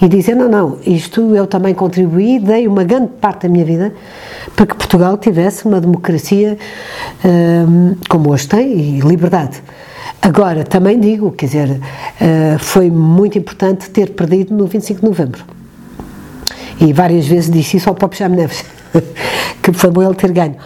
E 0.03 0.09
dizer, 0.09 0.35
não, 0.35 0.49
não, 0.49 0.79
isto 0.85 1.35
eu 1.35 1.47
também 1.47 1.75
contribuí, 1.75 2.39
dei 2.39 2.67
uma 2.67 2.83
grande 2.83 3.09
parte 3.21 3.43
da 3.43 3.49
minha 3.49 3.65
vida 3.65 3.95
para 4.57 4.67
que 4.67 4.75
Portugal 4.75 5.17
tivesse 5.17 5.65
uma 5.65 5.81
democracia 5.81 6.59
hum, 7.25 7.95
como 8.09 8.31
hoje 8.31 8.49
tem 8.49 8.99
e 8.99 9.01
liberdade. 9.01 9.63
Agora, 10.23 10.65
também 10.65 10.99
digo, 11.01 11.33
quer 11.33 11.47
dizer, 11.47 11.71
uh, 11.71 12.59
foi 12.59 12.91
muito 12.91 13.39
importante 13.39 13.91
ter 13.91 14.11
perdido 14.11 14.55
no 14.55 14.67
25 14.67 15.01
de 15.01 15.07
novembro. 15.07 15.45
E 16.81 16.93
várias 16.93 17.27
vezes 17.27 17.51
disse 17.51 17.77
isso 17.77 17.89
ao 17.89 17.95
próprio 17.95 18.19
Jaime 18.19 18.37
Neves, 18.37 18.65
que 19.63 19.73
foi 19.73 19.91
bom 19.91 20.03
ele 20.03 20.15
ter 20.15 20.33
ganho. 20.33 20.57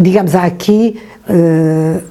Digamos, 0.00 0.34
há 0.34 0.44
aqui, 0.44 1.00
uh, 1.28 2.02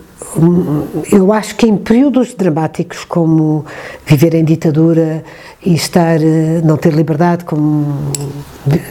eu 1.12 1.32
acho 1.32 1.56
que 1.56 1.66
em 1.66 1.78
períodos 1.78 2.34
dramáticos 2.34 3.06
como 3.06 3.66
viver 4.06 4.34
em 4.36 4.44
ditadura 4.44 5.24
e 5.66 5.74
estar, 5.74 6.20
uh, 6.20 6.66
não 6.66 6.78
ter 6.78 6.94
liberdade, 6.94 7.46
como 7.46 8.12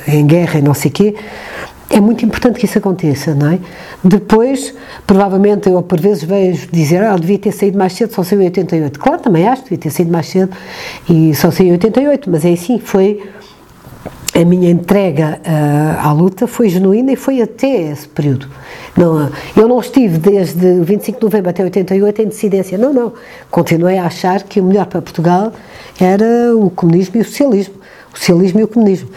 em 0.08 0.26
guerra 0.26 0.58
e 0.58 0.62
não 0.62 0.74
sei 0.74 0.90
o 0.90 0.94
quê, 0.94 1.14
é 1.94 2.00
muito 2.00 2.24
importante 2.24 2.58
que 2.58 2.66
isso 2.66 2.76
aconteça, 2.76 3.34
não 3.34 3.52
é? 3.52 3.58
Depois, 4.02 4.74
provavelmente, 5.06 5.68
eu 5.68 5.80
por 5.80 6.00
vezes 6.00 6.24
vejo 6.24 6.66
dizer, 6.72 7.04
ah, 7.04 7.16
devia 7.16 7.38
ter 7.38 7.52
saído 7.52 7.78
mais 7.78 7.92
cedo, 7.92 8.12
só 8.12 8.24
saiu 8.24 8.42
em 8.42 8.46
88. 8.46 8.98
Claro, 8.98 9.22
também 9.22 9.46
acho, 9.46 9.62
devia 9.62 9.78
ter 9.78 9.90
saído 9.90 10.10
mais 10.10 10.26
cedo 10.26 10.52
e 11.08 11.32
só 11.36 11.52
saiu 11.52 11.68
em 11.68 11.72
88, 11.72 12.28
mas 12.28 12.44
é 12.44 12.52
assim, 12.52 12.80
foi 12.80 13.22
a 14.34 14.44
minha 14.44 14.68
entrega 14.68 15.40
uh, 15.46 16.08
à 16.08 16.12
luta 16.12 16.48
foi 16.48 16.68
genuína 16.68 17.12
e 17.12 17.16
foi 17.16 17.40
até 17.40 17.92
esse 17.92 18.08
período. 18.08 18.48
Não, 18.96 19.30
eu 19.56 19.68
não 19.68 19.78
estive 19.78 20.18
desde 20.18 20.80
25 20.80 21.20
de 21.20 21.24
novembro 21.24 21.50
até 21.50 21.62
88 21.62 22.22
em 22.22 22.28
dissidência, 22.28 22.76
não, 22.76 22.92
não. 22.92 23.12
Continuei 23.48 23.98
a 23.98 24.06
achar 24.06 24.42
que 24.42 24.58
o 24.58 24.64
melhor 24.64 24.86
para 24.86 25.00
Portugal 25.00 25.52
era 26.00 26.56
o 26.56 26.68
comunismo 26.70 27.18
e 27.18 27.20
o 27.20 27.24
socialismo. 27.24 27.74
O 28.12 28.18
socialismo 28.18 28.58
e 28.58 28.64
o 28.64 28.68
comunismo. 28.68 29.08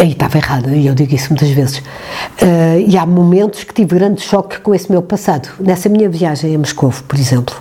Aí 0.00 0.12
estava 0.12 0.38
errado, 0.38 0.70
e 0.70 0.86
eu 0.86 0.94
digo 0.94 1.12
isso 1.12 1.30
muitas 1.30 1.50
vezes. 1.50 1.78
Uh, 1.78 2.78
e 2.86 2.96
há 2.96 3.04
momentos 3.04 3.64
que 3.64 3.74
tive 3.74 3.96
grande 3.96 4.20
choque 4.22 4.60
com 4.60 4.72
esse 4.72 4.90
meu 4.90 5.02
passado. 5.02 5.48
Nessa 5.58 5.88
minha 5.88 6.08
viagem 6.08 6.54
a 6.54 6.58
Moscou, 6.58 6.92
por 7.08 7.18
exemplo, 7.18 7.56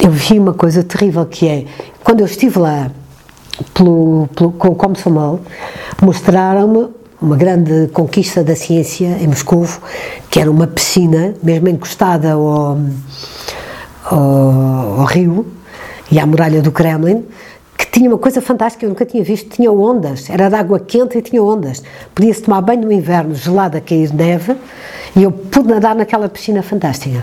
eu 0.00 0.10
vi 0.10 0.38
uma 0.38 0.54
coisa 0.54 0.82
terrível 0.82 1.26
que 1.26 1.46
é, 1.46 1.64
quando 2.02 2.20
eu 2.20 2.26
estive 2.26 2.58
lá 2.58 2.90
pelo, 3.74 4.26
pelo, 4.34 4.52
com 4.52 4.68
o 4.68 4.74
Komsomol, 4.74 5.40
mostraram-me 6.00 6.88
uma 7.20 7.36
grande 7.36 7.88
conquista 7.88 8.42
da 8.42 8.56
ciência 8.56 9.18
em 9.20 9.26
Moscou, 9.26 9.68
que 10.30 10.40
era 10.40 10.50
uma 10.50 10.66
piscina, 10.66 11.34
mesmo 11.42 11.68
encostada 11.68 12.32
ao, 12.32 12.78
ao, 14.04 15.00
ao 15.00 15.04
rio 15.04 15.46
e 16.10 16.18
à 16.18 16.24
muralha 16.24 16.62
do 16.62 16.72
Kremlin, 16.72 17.26
tinha 17.90 18.08
uma 18.08 18.18
coisa 18.18 18.40
fantástica, 18.40 18.84
eu 18.84 18.90
nunca 18.90 19.06
tinha 19.06 19.22
visto, 19.22 19.50
tinha 19.50 19.70
ondas, 19.72 20.28
era 20.30 20.48
de 20.48 20.54
água 20.54 20.78
quente 20.78 21.18
e 21.18 21.22
tinha 21.22 21.42
ondas. 21.42 21.82
Podia-se 22.14 22.42
tomar 22.42 22.60
banho 22.60 22.82
no 22.82 22.92
inverno, 22.92 23.34
gelado 23.34 23.76
a 23.76 23.80
cair 23.80 24.12
neve, 24.12 24.56
e 25.16 25.22
eu 25.22 25.32
pude 25.32 25.68
nadar 25.68 25.94
naquela 25.94 26.28
piscina 26.28 26.62
fantástica. 26.62 27.22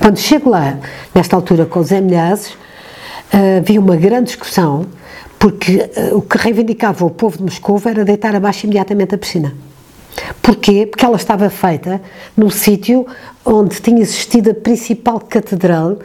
Quando 0.00 0.18
chego 0.18 0.50
lá, 0.50 0.78
nesta 1.14 1.34
altura, 1.34 1.66
com 1.66 1.80
os 1.80 1.90
MNAs, 1.90 2.50
uh, 2.50 3.62
vi 3.64 3.78
uma 3.78 3.96
grande 3.96 4.26
discussão 4.26 4.86
porque 5.38 5.90
uh, 6.12 6.16
o 6.16 6.22
que 6.22 6.36
reivindicava 6.36 7.04
o 7.04 7.10
povo 7.10 7.38
de 7.38 7.44
Moscou 7.44 7.80
era 7.84 8.04
deitar 8.04 8.34
abaixo 8.34 8.66
imediatamente 8.66 9.14
a 9.14 9.18
piscina. 9.18 9.54
Porquê? 10.42 10.86
Porque 10.86 11.04
ela 11.04 11.16
estava 11.16 11.48
feita 11.48 12.00
num 12.36 12.50
sítio 12.50 13.06
onde 13.44 13.80
tinha 13.80 14.00
existido 14.00 14.50
a 14.50 14.54
principal 14.54 15.20
catedral 15.20 15.98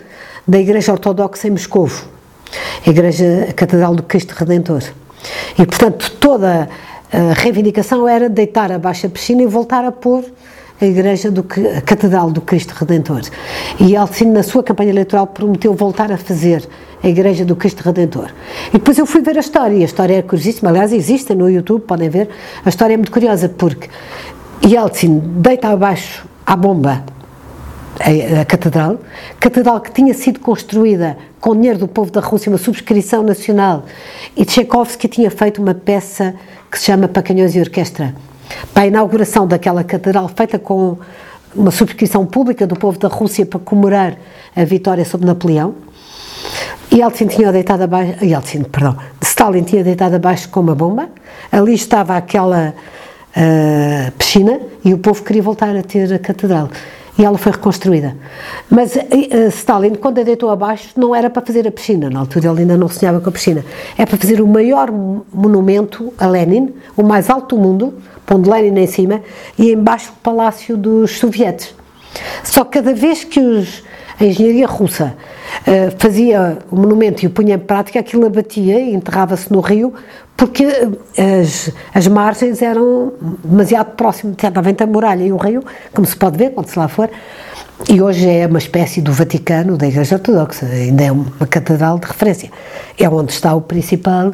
da 0.47 0.59
Igreja 0.59 0.91
Ortodoxa 0.91 1.47
em 1.47 1.51
Moscou, 1.51 1.89
a 2.85 2.89
Igreja 2.89 3.53
Catedral 3.55 3.95
do 3.95 4.03
Cristo 4.03 4.33
Redentor. 4.33 4.83
E, 5.57 5.65
portanto, 5.65 6.11
toda 6.19 6.69
a 7.11 7.33
reivindicação 7.33 8.07
era 8.07 8.29
deitar 8.29 8.71
abaixo 8.71 9.07
a 9.07 9.09
piscina 9.09 9.43
e 9.43 9.45
voltar 9.45 9.85
a 9.85 9.91
pôr 9.91 10.25
a 10.81 10.85
Igreja 10.85 11.31
do 11.31 11.45
a 11.77 11.81
Catedral 11.81 12.31
do 12.31 12.41
Cristo 12.41 12.73
Redentor. 12.73 13.21
E 13.79 13.95
Alcino, 13.95 14.33
na 14.33 14.43
sua 14.43 14.63
campanha 14.63 14.89
eleitoral, 14.89 15.27
prometeu 15.27 15.73
voltar 15.73 16.11
a 16.11 16.17
fazer 16.17 16.67
a 17.03 17.07
Igreja 17.07 17.45
do 17.45 17.55
Cristo 17.55 17.81
Redentor. 17.81 18.29
E 18.69 18.73
depois 18.73 18.97
eu 18.97 19.05
fui 19.05 19.21
ver 19.21 19.37
a 19.37 19.39
história, 19.39 19.75
e 19.75 19.81
a 19.81 19.85
história 19.85 20.15
é 20.15 20.21
curiosíssima, 20.21 20.69
aliás, 20.69 20.91
existe 20.91 21.33
no 21.35 21.49
YouTube, 21.49 21.81
podem 21.81 22.09
ver. 22.09 22.29
A 22.65 22.69
história 22.69 22.93
é 22.95 22.97
muito 22.97 23.11
curiosa, 23.11 23.47
porque 23.49 23.89
Yeltsin 24.65 25.19
deita 25.37 25.69
abaixo 25.69 26.25
a 26.45 26.55
bomba 26.55 27.03
a, 28.03 28.41
a, 28.41 28.45
catedral, 28.45 28.99
catedral 29.39 29.79
que 29.79 29.91
tinha 29.91 30.13
sido 30.13 30.39
construída 30.41 31.17
com 31.39 31.55
dinheiro 31.55 31.79
do 31.79 31.87
povo 31.87 32.11
da 32.11 32.19
Rússia, 32.19 32.49
uma 32.49 32.57
subscrição 32.57 33.23
nacional, 33.23 33.85
e 34.35 34.43
Tchaikovsky 34.43 35.07
tinha 35.07 35.31
feito 35.31 35.61
uma 35.61 35.73
peça 35.73 36.35
que 36.69 36.77
se 36.77 36.85
chama 36.85 37.07
Pacanhões 37.07 37.55
e 37.55 37.59
Orquestra, 37.59 38.13
para 38.73 38.83
a 38.83 38.87
inauguração 38.87 39.47
daquela 39.47 39.83
catedral, 39.83 40.29
feita 40.35 40.59
com 40.59 40.97
uma 41.55 41.71
subscrição 41.71 42.25
pública 42.25 42.67
do 42.67 42.75
povo 42.75 42.99
da 42.99 43.07
Rússia 43.07 43.45
para 43.45 43.59
comemorar 43.59 44.17
a 44.55 44.63
vitória 44.65 45.05
sobre 45.05 45.25
Napoleão. 45.25 45.75
Yeltsin 46.91 47.27
tinha 47.27 47.51
deitado 47.51 47.83
abaixo, 47.83 48.23
Yeltsin, 48.23 48.63
perdão, 48.63 48.97
Stalin 49.21 49.63
tinha 49.63 49.83
deitado 49.83 50.15
abaixo 50.15 50.49
com 50.49 50.59
uma 50.59 50.75
bomba, 50.75 51.09
ali 51.51 51.73
estava 51.73 52.17
aquela 52.17 52.73
uh, 53.35 54.11
piscina 54.13 54.59
e 54.83 54.93
o 54.93 54.97
povo 54.97 55.23
queria 55.23 55.41
voltar 55.41 55.75
a 55.75 55.81
ter 55.81 56.11
a 56.13 56.19
catedral 56.19 56.69
e 57.17 57.23
ela 57.23 57.37
foi 57.37 57.51
reconstruída. 57.51 58.15
Mas 58.69 58.95
uh, 58.95 59.47
Stalin, 59.49 59.95
quando 59.95 60.19
a 60.19 60.23
deitou 60.23 60.49
abaixo, 60.49 60.89
não 60.95 61.13
era 61.13 61.29
para 61.29 61.45
fazer 61.45 61.67
a 61.67 61.71
piscina, 61.71 62.09
na 62.09 62.19
altura 62.19 62.49
ele 62.49 62.61
ainda 62.61 62.77
não 62.77 62.87
sonhava 62.87 63.19
com 63.19 63.29
a 63.29 63.31
piscina, 63.31 63.63
é 63.97 64.05
para 64.05 64.17
fazer 64.17 64.41
o 64.41 64.47
maior 64.47 64.91
monumento 64.91 66.13
a 66.17 66.27
Lenin, 66.27 66.73
o 66.97 67.03
mais 67.03 67.29
alto 67.29 67.55
do 67.55 67.61
mundo, 67.61 67.93
pondo 68.25 68.49
Lenin 68.49 68.81
em 68.81 68.87
cima, 68.87 69.21
e 69.57 69.71
embaixo 69.71 70.11
o 70.11 70.21
palácio 70.23 70.75
dos 70.75 71.17
sovietes. 71.17 71.75
Só 72.43 72.63
que 72.63 72.79
cada 72.79 72.93
vez 72.93 73.23
que 73.23 73.39
os, 73.39 73.83
a 74.19 74.25
engenharia 74.25 74.67
russa 74.67 75.15
uh, 75.61 75.93
fazia 75.97 76.57
o 76.71 76.75
monumento 76.75 77.23
e 77.23 77.27
o 77.27 77.29
punha 77.29 77.55
em 77.55 77.59
prática, 77.59 77.99
aquilo 77.99 78.25
abatia 78.25 78.79
e 78.79 78.93
enterrava-se 78.93 79.51
no 79.51 79.59
rio, 79.59 79.93
porque 80.35 80.65
as, 81.17 81.71
as 81.93 82.07
margens 82.07 82.61
eram 82.61 83.13
demasiado 83.43 83.95
próximas, 83.95 84.35
estava 84.35 84.69
entre 84.69 84.83
a 84.83 84.87
muralha 84.87 85.23
e 85.23 85.31
o 85.31 85.37
rio, 85.37 85.63
como 85.93 86.05
se 86.07 86.15
pode 86.15 86.37
ver 86.37 86.51
quando 86.51 86.67
se 86.67 86.77
lá 86.77 86.87
for, 86.87 87.09
e 87.89 88.01
hoje 88.01 88.29
é 88.29 88.47
uma 88.47 88.59
espécie 88.59 89.01
do 89.01 89.11
Vaticano, 89.11 89.77
da 89.77 89.87
Igreja 89.87 90.15
Ortodoxa, 90.15 90.65
ainda 90.65 91.03
é 91.03 91.11
uma 91.11 91.47
catedral 91.47 91.99
de 91.99 92.07
referência. 92.07 92.49
É 92.97 93.09
onde 93.09 93.33
está 93.33 93.53
o 93.53 93.61
principal, 93.61 94.33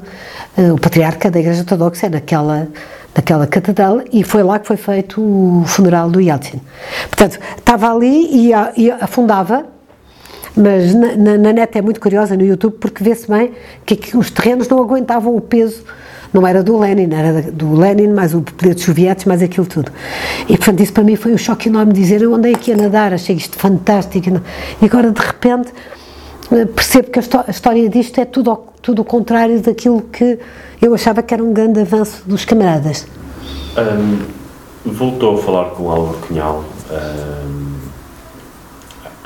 uh, 0.58 0.74
o 0.74 0.80
patriarca 0.80 1.32
da 1.32 1.40
Igreja 1.40 1.62
Ortodoxa, 1.62 2.06
é 2.06 2.10
naquela 2.10 2.68
naquela 3.16 3.48
catedral 3.48 4.02
e 4.14 4.24
foi 4.24 4.44
lá 4.44 4.60
que 4.60 4.68
foi 4.68 4.78
feito 4.78 5.20
o 5.20 5.64
funeral 5.66 6.10
do 6.10 6.22
Yeltsin. 6.22 6.62
Portanto, 7.10 7.40
estava 7.58 7.92
ali 7.92 8.50
e 8.78 8.92
afundava, 8.92 9.66
mas 10.56 10.94
na, 10.94 11.16
na, 11.16 11.38
na, 11.38 11.54
net 11.54 11.78
é 11.78 11.82
muito 11.82 12.00
curiosa 12.00 12.36
no 12.36 12.44
YouTube 12.44 12.76
porque 12.80 13.04
vê-se 13.04 13.28
bem 13.28 13.52
que, 13.86 13.96
que, 13.96 14.18
os 14.18 14.32
terrenos 14.32 14.68
não 14.68 14.80
aguentavam 14.80 15.36
o 15.36 15.42
peso, 15.42 15.84
não 16.34 16.46
era 16.46 16.64
do 16.64 16.78
Lenin, 16.78 17.14
era 17.14 17.42
do 17.52 17.74
Lenin, 17.76 18.10
mais 18.10 18.34
o 18.34 18.42
poder 18.42 18.74
dos 18.74 18.84
soviéticos, 18.84 19.26
mais 19.26 19.42
aquilo 19.42 19.66
tudo. 19.66 19.92
E 20.48 20.58
portanto, 20.58 20.82
isso 20.82 20.94
para 20.94 21.04
mim 21.04 21.16
foi 21.16 21.34
um 21.34 21.38
choque 21.38 21.70
enorme 21.70 21.94
dizer 21.94 22.22
eu 22.22 22.34
andei 22.34 22.54
aqui 22.54 22.72
a 22.72 22.78
nadar, 22.78 23.14
achei 23.14 23.36
isto 23.36 23.58
fantástico 23.58 24.42
e 24.82 24.86
agora 24.86 25.12
de 25.12 25.22
repente 25.22 25.72
eh, 26.52 26.66
percebo 26.66 27.12
que 27.12 27.20
a, 27.20 27.50
história 27.50 27.88
disto 27.90 28.20
é 28.20 28.26
tudo, 28.26 28.58
tudo 28.82 29.02
o 29.02 29.06
contrário 29.06 29.62
daquilo 29.62 30.02
que 30.02 30.40
eu 30.82 30.94
achava 30.94 31.22
que 31.22 31.34
era 31.34 31.44
um 31.44 31.54
grande 31.54 31.80
avanço 31.80 32.24
dos 32.26 32.46
camaradas. 32.46 33.06
Um, 33.78 34.20
voltou 34.86 35.38
a 35.38 35.42
falar 35.42 35.66
com 35.72 35.92
Álvaro 35.92 36.18
Cunhal 36.20 36.66
um, 36.90 37.69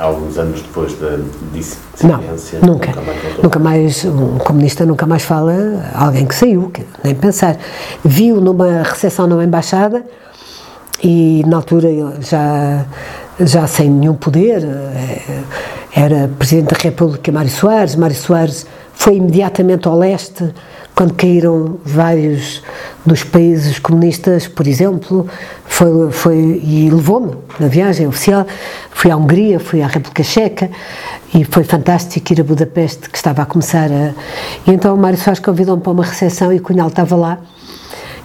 alguns 0.04 0.38
anos 0.38 0.62
depois 0.62 0.94
da 1.00 1.18
dissidência? 1.54 2.60
Não, 2.62 2.74
nunca. 2.74 2.92
Nunca 2.92 3.02
mais, 3.02 3.44
nunca 3.44 3.60
mais, 3.60 4.06
um 4.06 4.38
comunista 4.38 4.86
nunca 4.86 5.06
mais 5.06 5.24
fala 5.24 5.54
alguém 5.96 6.26
que 6.26 6.36
saiu, 6.36 6.70
que, 6.70 6.86
nem 7.04 7.16
pensar. 7.16 7.58
Viu 8.04 8.40
numa 8.42 8.84
recepção 8.84 9.28
numa 9.28 9.44
embaixada 9.44 10.04
e 11.04 11.44
na 11.48 11.58
altura 11.58 11.90
já, 12.22 12.86
já 13.40 13.68
sem 13.68 13.90
nenhum 13.90 14.16
poder, 14.16 14.64
eh, 14.64 15.44
era 15.96 16.30
Presidente 16.40 16.74
da 16.74 16.82
República 16.82 17.32
Mário 17.32 17.52
Soares, 17.52 17.96
Mário 17.96 18.16
Soares 18.16 18.66
foi 18.94 19.16
imediatamente 19.16 19.88
ao 19.88 19.98
leste 19.98 20.54
quando 20.96 21.14
caíram 21.14 21.80
vários 21.84 22.62
dos 23.06 23.24
países 23.24 23.80
comunistas, 23.80 24.48
por 24.48 24.68
exemplo, 24.68 25.28
foi, 25.66 26.12
foi 26.12 26.36
e 26.64 26.90
levou-me 26.90 27.34
na 27.60 27.68
viagem 27.68 28.08
oficial, 28.08 28.46
fui 28.92 29.10
à 29.10 29.18
Hungria, 29.18 29.60
fui 29.60 29.82
à 29.82 29.88
República 29.88 30.24
Checa 30.24 30.70
e 31.34 31.44
foi 31.44 31.64
fantástico 31.64 32.32
ir 32.32 32.42
a 32.42 32.44
Budapeste, 32.44 33.10
que 33.10 33.18
estava 33.18 33.42
a 33.42 33.46
começar 33.46 33.92
a... 33.92 34.14
E 34.68 34.74
então 34.74 34.94
o 34.94 34.98
Mário 34.98 35.18
Soares 35.18 35.40
convidou-me 35.40 35.82
para 35.82 35.92
uma 35.92 36.04
recepção 36.04 36.54
e 36.54 36.58
o 36.58 36.62
Cunhal 36.62 36.90
estava 36.90 37.16
lá. 37.16 37.40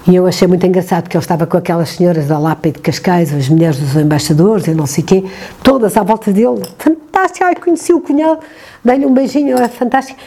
E 0.06 0.14
eu 0.14 0.26
achei 0.26 0.46
muito 0.46 0.66
engraçado 0.66 1.08
que 1.08 1.16
ele 1.16 1.24
estava 1.24 1.46
com 1.46 1.56
aquelas 1.56 1.90
senhoras 1.90 2.26
da 2.26 2.38
Lapa 2.38 2.68
e 2.68 2.72
de 2.72 2.78
Cascais, 2.78 3.32
as 3.32 3.48
mulheres 3.48 3.78
dos 3.78 3.94
embaixadores 3.96 4.66
e 4.66 4.74
não 4.74 4.86
sei 4.86 5.04
quê, 5.04 5.24
todas 5.62 5.96
à 5.96 6.02
volta 6.02 6.32
dele, 6.32 6.62
fantástico, 6.78 7.44
ai, 7.44 7.54
conheci 7.56 7.92
o 7.92 8.00
Cunhal, 8.00 8.40
dei-lhe 8.84 9.04
um 9.04 9.12
beijinho, 9.12 9.58
é 9.58 9.68
fantástico 9.68 10.18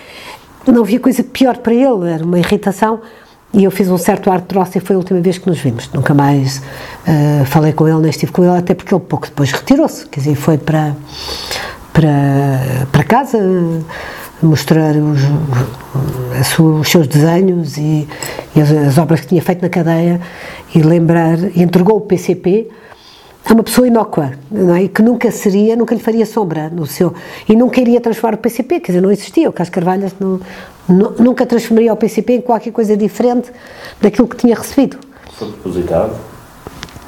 não 0.68 0.82
havia 0.84 1.00
coisa 1.00 1.24
pior 1.24 1.58
para 1.58 1.74
ele, 1.74 2.10
era 2.10 2.24
uma 2.24 2.40
irritação. 2.40 3.02
E 3.54 3.66
eu 3.66 3.72
fiz 3.72 3.90
um 3.90 3.98
certo 3.98 4.32
ar 4.32 4.40
de 4.40 4.48
troço 4.48 4.78
e 4.78 4.82
foi 4.82 4.96
a 4.96 5.00
última 5.00 5.20
vez 5.20 5.38
que 5.38 5.50
nos 5.50 5.60
vimos. 5.60 5.90
Nunca 5.94 6.14
mais 6.14 6.60
uh, 6.60 7.46
falei 7.46 7.74
com 7.74 7.86
ele, 7.88 8.00
nem 8.00 8.10
estive 8.10 8.32
com 8.32 8.44
ele, 8.44 8.58
até 8.58 8.74
porque 8.74 8.94
ele 8.94 9.04
pouco 9.04 9.28
depois 9.28 9.52
retirou-se, 9.52 10.08
quer 10.08 10.22
dizer, 10.22 10.36
foi 10.36 10.58
para, 10.58 10.96
para, 11.92 12.88
para 12.92 13.04
casa 13.04 13.38
mostrar 14.42 14.96
os, 14.96 15.20
os 16.60 16.90
seus 16.90 17.08
desenhos 17.08 17.78
e, 17.78 18.08
e 18.56 18.62
as, 18.62 18.72
as, 18.72 18.98
obras 18.98 19.22
que 19.22 19.28
tinha 19.28 19.42
feito 19.42 19.62
na 19.62 19.70
cadeia 19.70 20.20
e 20.74 20.82
lembrar, 20.82 21.38
entregou 21.56 21.98
o 21.98 22.02
PCP 22.02 22.70
é 23.44 23.54
uma 23.54 23.64
pessoa 23.64 23.88
inócua, 23.88 24.32
não 24.50 24.76
é? 24.76 24.88
que 24.88 25.02
nunca 25.02 25.30
seria, 25.32 25.76
nunca 25.76 25.96
lhe 25.96 26.02
faria 26.02 26.26
sombra 26.26 26.70
no 26.70 26.86
seu. 26.86 27.14
E 27.50 27.56
nunca 27.56 27.82
iria 27.82 28.00
transformar 28.00 28.36
o 28.36 28.38
PCP, 28.38 28.80
quer 28.80 28.92
dizer, 28.94 29.02
não 29.02 29.12
existia. 29.12 29.50
O 29.50 29.54
Carlos 29.54 29.70
Carvalho 29.70 30.12
não, 30.20 30.40
não, 30.88 31.12
nunca 31.20 31.46
transformaria 31.46 31.92
o 31.92 31.98
PCP 31.98 32.34
em 32.34 32.42
qualquer 32.42 32.72
coisa 32.72 32.96
diferente 32.96 33.52
daquilo 34.00 34.28
que 34.28 34.38
tinha 34.38 34.56
recebido. 34.56 34.98
Foi 35.34 35.52
propositado? 35.52 36.32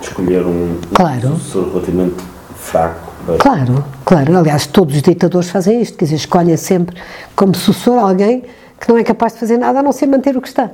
escolher 0.03 0.45
um, 0.45 0.79
claro. 0.93 1.35
sucessor 1.35 1.69
relativamente 1.69 2.15
fraco. 2.55 3.11
Para... 3.25 3.37
Claro, 3.37 3.85
claro. 4.05 4.37
Aliás, 4.37 4.67
todos 4.67 4.95
os 4.95 5.01
ditadores 5.01 5.49
fazem 5.49 5.81
isto, 5.81 5.97
quer 5.97 6.05
dizer, 6.05 6.17
escolhem 6.17 6.57
sempre 6.57 6.95
como 7.35 7.55
sucessor 7.55 7.97
alguém 7.97 8.43
que 8.79 8.89
não 8.89 8.97
é 8.97 9.03
capaz 9.03 9.33
de 9.33 9.39
fazer 9.39 9.57
nada 9.57 9.79
a 9.79 9.83
não 9.83 9.91
ser 9.91 10.07
manter 10.07 10.35
o 10.35 10.41
que 10.41 10.47
está. 10.47 10.69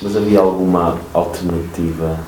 Mas 0.00 0.16
havia 0.16 0.40
alguma 0.40 0.98
alternativa? 1.12 2.18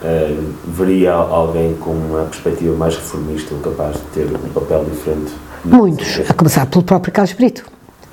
Uh, 0.00 0.54
veria 0.68 1.12
alguém 1.12 1.74
com 1.74 1.90
uma 1.90 2.24
perspectiva 2.24 2.76
mais 2.76 2.94
reformista 2.96 3.54
capaz 3.62 3.96
de 3.96 4.02
ter 4.14 4.26
um 4.26 4.48
papel 4.50 4.84
diferente? 4.84 5.32
Muitos, 5.64 6.20
a 6.28 6.34
começar 6.34 6.66
pelo 6.66 6.84
próprio 6.84 7.12
Carlos 7.12 7.32
Brito. 7.32 7.64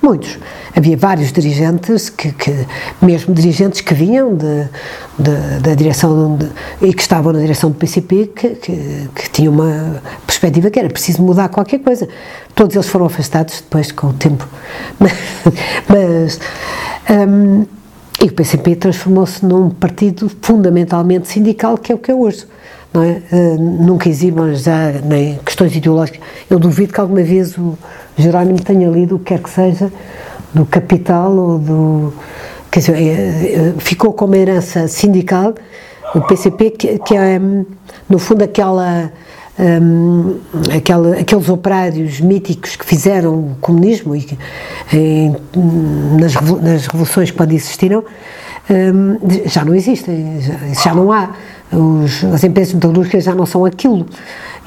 Muitos. 0.06 0.38
Havia 0.76 0.96
vários 0.96 1.32
dirigentes, 1.32 2.10
que, 2.10 2.32
que 2.32 2.54
mesmo 3.02 3.34
dirigentes 3.34 3.82
que 3.82 3.94
vinham 3.94 4.36
de, 4.36 4.68
de, 5.18 5.60
da 5.62 5.74
direção 5.74 6.38
de, 6.38 6.48
e 6.80 6.94
que 6.94 7.02
estavam 7.02 7.34
na 7.34 7.40
direção 7.40 7.72
do 7.72 7.76
PCP, 7.76 8.28
que, 8.36 8.50
que, 8.50 9.10
que 9.16 9.30
tinham 9.32 9.52
uma 9.52 10.00
perspectiva 10.28 10.70
que 10.70 10.78
era 10.78 10.90
preciso 10.90 11.24
mudar 11.24 11.50
qualquer 11.50 11.80
coisa. 11.80 12.08
Todos 12.54 12.76
eles 12.76 12.88
foram 12.88 13.08
afastados 13.08 13.62
depois 13.62 13.92
com 13.92 14.08
o 14.08 14.14
tempo. 14.14 14.48
Mas, 15.00 15.14
mas 15.88 16.40
um, 17.10 17.66
e 18.22 18.28
o 18.28 18.34
PCP 18.34 18.76
transformou-se 18.76 19.46
num 19.46 19.70
partido 19.70 20.32
fundamentalmente 20.42 21.28
sindical, 21.28 21.78
que 21.78 21.92
é 21.92 21.96
o 21.96 21.98
que 21.98 22.12
é 22.12 22.16
hoje. 22.16 22.46
Não 22.94 23.04
é? 23.04 23.22
Uh, 23.32 23.60
nunca 23.60 24.08
exibam 24.08 24.54
já 24.54 24.94
nem 25.04 25.38
questões 25.40 25.76
ideológicas. 25.76 26.22
Eu 26.50 26.58
duvido 26.58 26.94
que 26.94 27.00
alguma 27.00 27.22
vez 27.22 27.58
o 27.58 27.78
Jerónimo 28.18 28.62
tenha 28.62 28.90
lido 28.90 29.18
o 29.18 29.20
que 29.20 29.26
quer 29.26 29.40
que 29.40 29.50
seja 29.50 29.92
do 30.54 30.66
Capital 30.66 31.34
ou 31.34 31.60
do. 31.60 32.14
Quer 32.72 32.80
dizer, 32.80 32.96
é, 32.96 33.74
ficou 33.80 34.14
com 34.14 34.26
uma 34.26 34.38
herança 34.38 34.88
sindical, 34.88 35.54
o 36.14 36.22
PCP, 36.22 36.72
que, 36.72 37.00
que 37.00 37.16
é, 37.16 37.40
no 38.10 38.18
fundo, 38.18 38.44
aquela. 38.44 39.12
Um, 39.58 40.38
aqueles 41.18 41.48
operários 41.48 42.20
míticos 42.20 42.76
que 42.76 42.86
fizeram 42.86 43.34
o 43.36 43.58
comunismo 43.62 44.14
e 44.14 44.22
que, 44.22 44.38
em, 44.92 45.34
nas, 46.20 46.34
nas 46.62 46.88
revoluções 46.88 47.32
quando 47.32 47.54
existiram 47.54 48.04
um, 48.70 49.18
já 49.46 49.64
não 49.64 49.76
existem, 49.76 50.42
já, 50.42 50.84
já 50.84 50.94
não 50.94 51.12
há. 51.12 51.30
Os, 51.72 52.24
as 52.24 52.44
empresas 52.44 52.74
metalúrgicas 52.74 53.24
já 53.24 53.34
não 53.34 53.46
são 53.46 53.66
aquilo. 53.66 54.06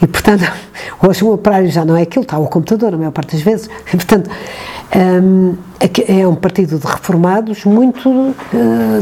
E, 0.01 0.07
portanto, 0.07 0.51
hoje 1.03 1.25
o 1.25 1.33
operário 1.33 1.71
já 1.71 1.85
não 1.85 1.97
é 1.97 2.03
aquilo, 2.03 2.23
está 2.23 2.39
o 2.39 2.47
computador, 2.47 2.95
a 2.95 2.97
maior 2.97 3.11
parte 3.11 3.33
das 3.33 3.43
vezes. 3.43 3.69
E, 3.89 3.91
portanto, 3.97 4.31
um, 4.95 5.55
é 6.07 6.27
um 6.27 6.35
partido 6.35 6.79
de 6.79 6.87
reformados, 6.87 7.65
muito 7.65 8.09
uh, 8.09 8.35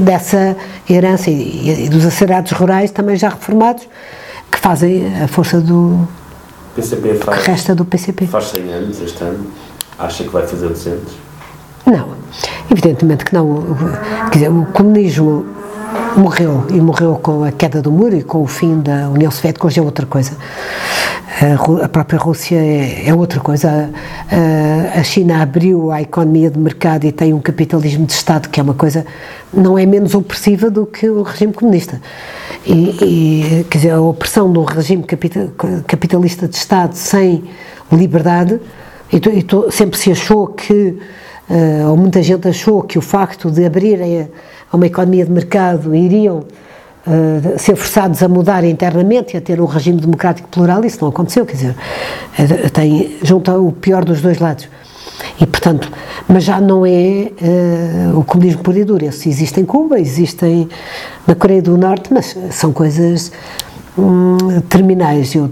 dessa 0.00 0.57
herança 0.88 1.31
e, 1.31 1.85
e, 1.85 1.88
dos 1.88 2.05
acelerados 2.05 2.52
rurais 2.52 2.90
também 2.90 3.16
já 3.16 3.28
reformados, 3.28 3.87
que 4.50 4.59
fazem 4.59 5.23
a 5.23 5.29
força 5.29 5.61
do. 5.61 6.07
PCP 6.75 7.15
faz, 7.15 7.43
que 7.43 7.50
resta 7.50 7.75
do 7.75 7.85
PCP. 7.85 8.26
Faz 8.26 8.47
100 8.47 8.73
anos 8.73 9.00
este 9.00 9.23
ano. 9.23 9.47
Acha 9.99 10.25
que 10.25 10.31
vai 10.31 10.47
fazer 10.47 10.69
200? 10.69 11.15
Não, 11.87 12.09
evidentemente 12.71 13.25
que 13.25 13.35
não. 13.35 13.76
Quer 14.31 14.38
dizer, 14.38 14.49
o 14.50 14.67
comunismo 14.67 15.47
morreu 16.17 16.67
e 16.71 16.81
morreu 16.81 17.15
com 17.23 17.45
a 17.45 17.53
queda 17.53 17.81
do 17.81 17.91
muro 17.91 18.17
e 18.17 18.23
com 18.23 18.43
o 18.43 18.47
fim 18.47 18.81
da 18.81 19.09
União 19.09 19.31
Soviética, 19.31 19.67
hoje 19.67 19.81
é 19.81 19.83
outra 19.83 20.05
coisa. 20.07 20.37
A, 21.83 21.88
própria 21.88 22.19
Rússia 22.19 22.57
é, 22.57 23.09
é 23.09 23.14
outra 23.14 23.40
coisa. 23.40 23.90
A, 24.95 25.02
China 25.02 25.43
abriu 25.43 25.90
a 25.90 26.00
economia 26.00 26.50
de 26.50 26.59
mercado 26.59 27.05
e 27.05 27.12
tem 27.12 27.35
um 27.35 27.40
capitalismo 27.40 28.07
de 28.07 28.12
Estado 28.14 28.49
que 28.49 28.59
é 28.59 28.62
uma 28.62 28.73
coisa 28.73 29.05
não 29.52 29.78
é 29.78 29.85
menos 29.85 30.14
opressiva 30.14 30.71
do 30.71 30.87
que 30.87 31.11
o 31.11 31.23
regime 31.23 31.52
comunista. 31.52 32.00
E, 32.64 32.73
e 33.02 33.64
quer 33.64 33.78
dizer, 33.78 33.90
a 33.90 34.00
opressão 34.00 34.50
do 34.50 34.62
regime 34.62 35.02
capital, 35.02 35.49
capitalista 35.87 36.49
de 36.49 36.57
Estado 36.57 36.95
sem 36.95 37.45
liberdade, 37.93 38.58
e, 39.13 39.17
e 39.17 39.73
sempre 39.73 39.99
se 39.99 40.11
achou 40.11 40.47
que, 40.47 40.99
uh, 41.50 41.91
ou 41.91 41.99
muita 41.99 42.23
gente 42.23 42.49
achou 42.49 42.82
que 42.82 42.99
o 42.99 43.02
facto 43.02 43.50
de 43.50 43.67
abrirem 43.67 44.30
a 44.73 44.76
uma 44.76 44.87
economia 44.87 45.26
de 45.26 45.30
mercado 45.30 45.95
iriam 45.95 46.45
uh, 47.06 47.58
ser 47.58 47.76
forçados 47.76 48.23
a 48.23 48.28
mudar 48.28 48.64
internamente 48.64 49.34
e 49.34 49.38
a 49.38 49.40
ter 49.40 49.60
um 49.60 49.66
regime 49.66 50.00
democrático 50.00 50.49
plural, 50.49 50.84
isso 50.84 50.99
não 51.00 51.08
aconteceu, 51.08 51.47
quer 51.47 51.54
dizer, 51.54 51.75
uh, 52.38 52.71
tem, 52.71 53.16
junta 53.23 53.58
o 53.58 53.73
pior 53.73 54.04
dos 54.04 54.21
dois 54.21 54.38
lados. 54.38 54.69
E, 55.40 55.47
portanto, 55.47 55.90
mas 56.28 56.45
já 56.45 56.60
não 56.60 56.84
é 56.84 57.30
uh, 58.10 58.19
o 58.19 58.25
comunismo 58.25 58.62
puro 58.62 58.78
e 58.78 58.84
duro. 58.84 59.04
Esse 59.04 59.28
existe 59.28 59.60
em 59.60 59.64
Cuba, 59.64 59.99
existem 60.00 60.69
na 61.26 61.34
Coreia 61.34 61.62
do 61.62 61.76
Norte, 61.76 62.12
mas 62.12 62.36
são 62.50 62.73
coisas 62.73 63.32
hum, 63.97 64.60
terminais. 64.69 65.34
Eu 65.34 65.50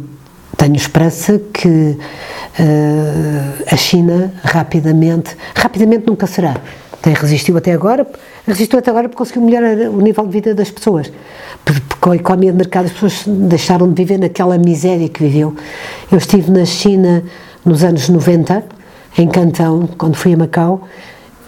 tenho 0.56 0.76
esperança 0.76 1.40
que 1.52 1.68
uh, 1.68 3.64
a 3.70 3.76
China 3.76 4.32
rapidamente, 4.42 5.36
rapidamente 5.54 6.06
nunca 6.06 6.26
será, 6.26 6.56
tem 7.04 7.12
resistido 7.12 7.58
até 7.58 7.72
agora, 7.72 8.06
resistiu 8.46 8.78
até 8.78 8.90
agora 8.90 9.10
porque 9.10 9.18
conseguiu 9.18 9.42
melhorar 9.42 9.90
o 9.90 10.00
nível 10.00 10.24
de 10.24 10.32
vida 10.32 10.54
das 10.54 10.70
pessoas. 10.70 11.12
Porque 11.62 11.82
com 12.00 12.12
a 12.12 12.16
economia 12.16 12.50
de 12.50 12.56
mercado 12.56 12.86
as 12.86 12.92
pessoas 12.92 13.24
deixaram 13.26 13.92
de 13.92 13.94
viver 13.94 14.18
naquela 14.18 14.56
miséria 14.56 15.06
que 15.06 15.22
viviam. 15.22 15.54
Eu 16.10 16.16
estive 16.16 16.50
na 16.50 16.64
China 16.64 17.22
nos 17.62 17.84
anos 17.84 18.08
90, 18.08 18.64
em 19.18 19.28
Cantão, 19.28 19.86
quando 19.98 20.14
fui 20.14 20.32
a 20.32 20.36
Macau, 20.38 20.88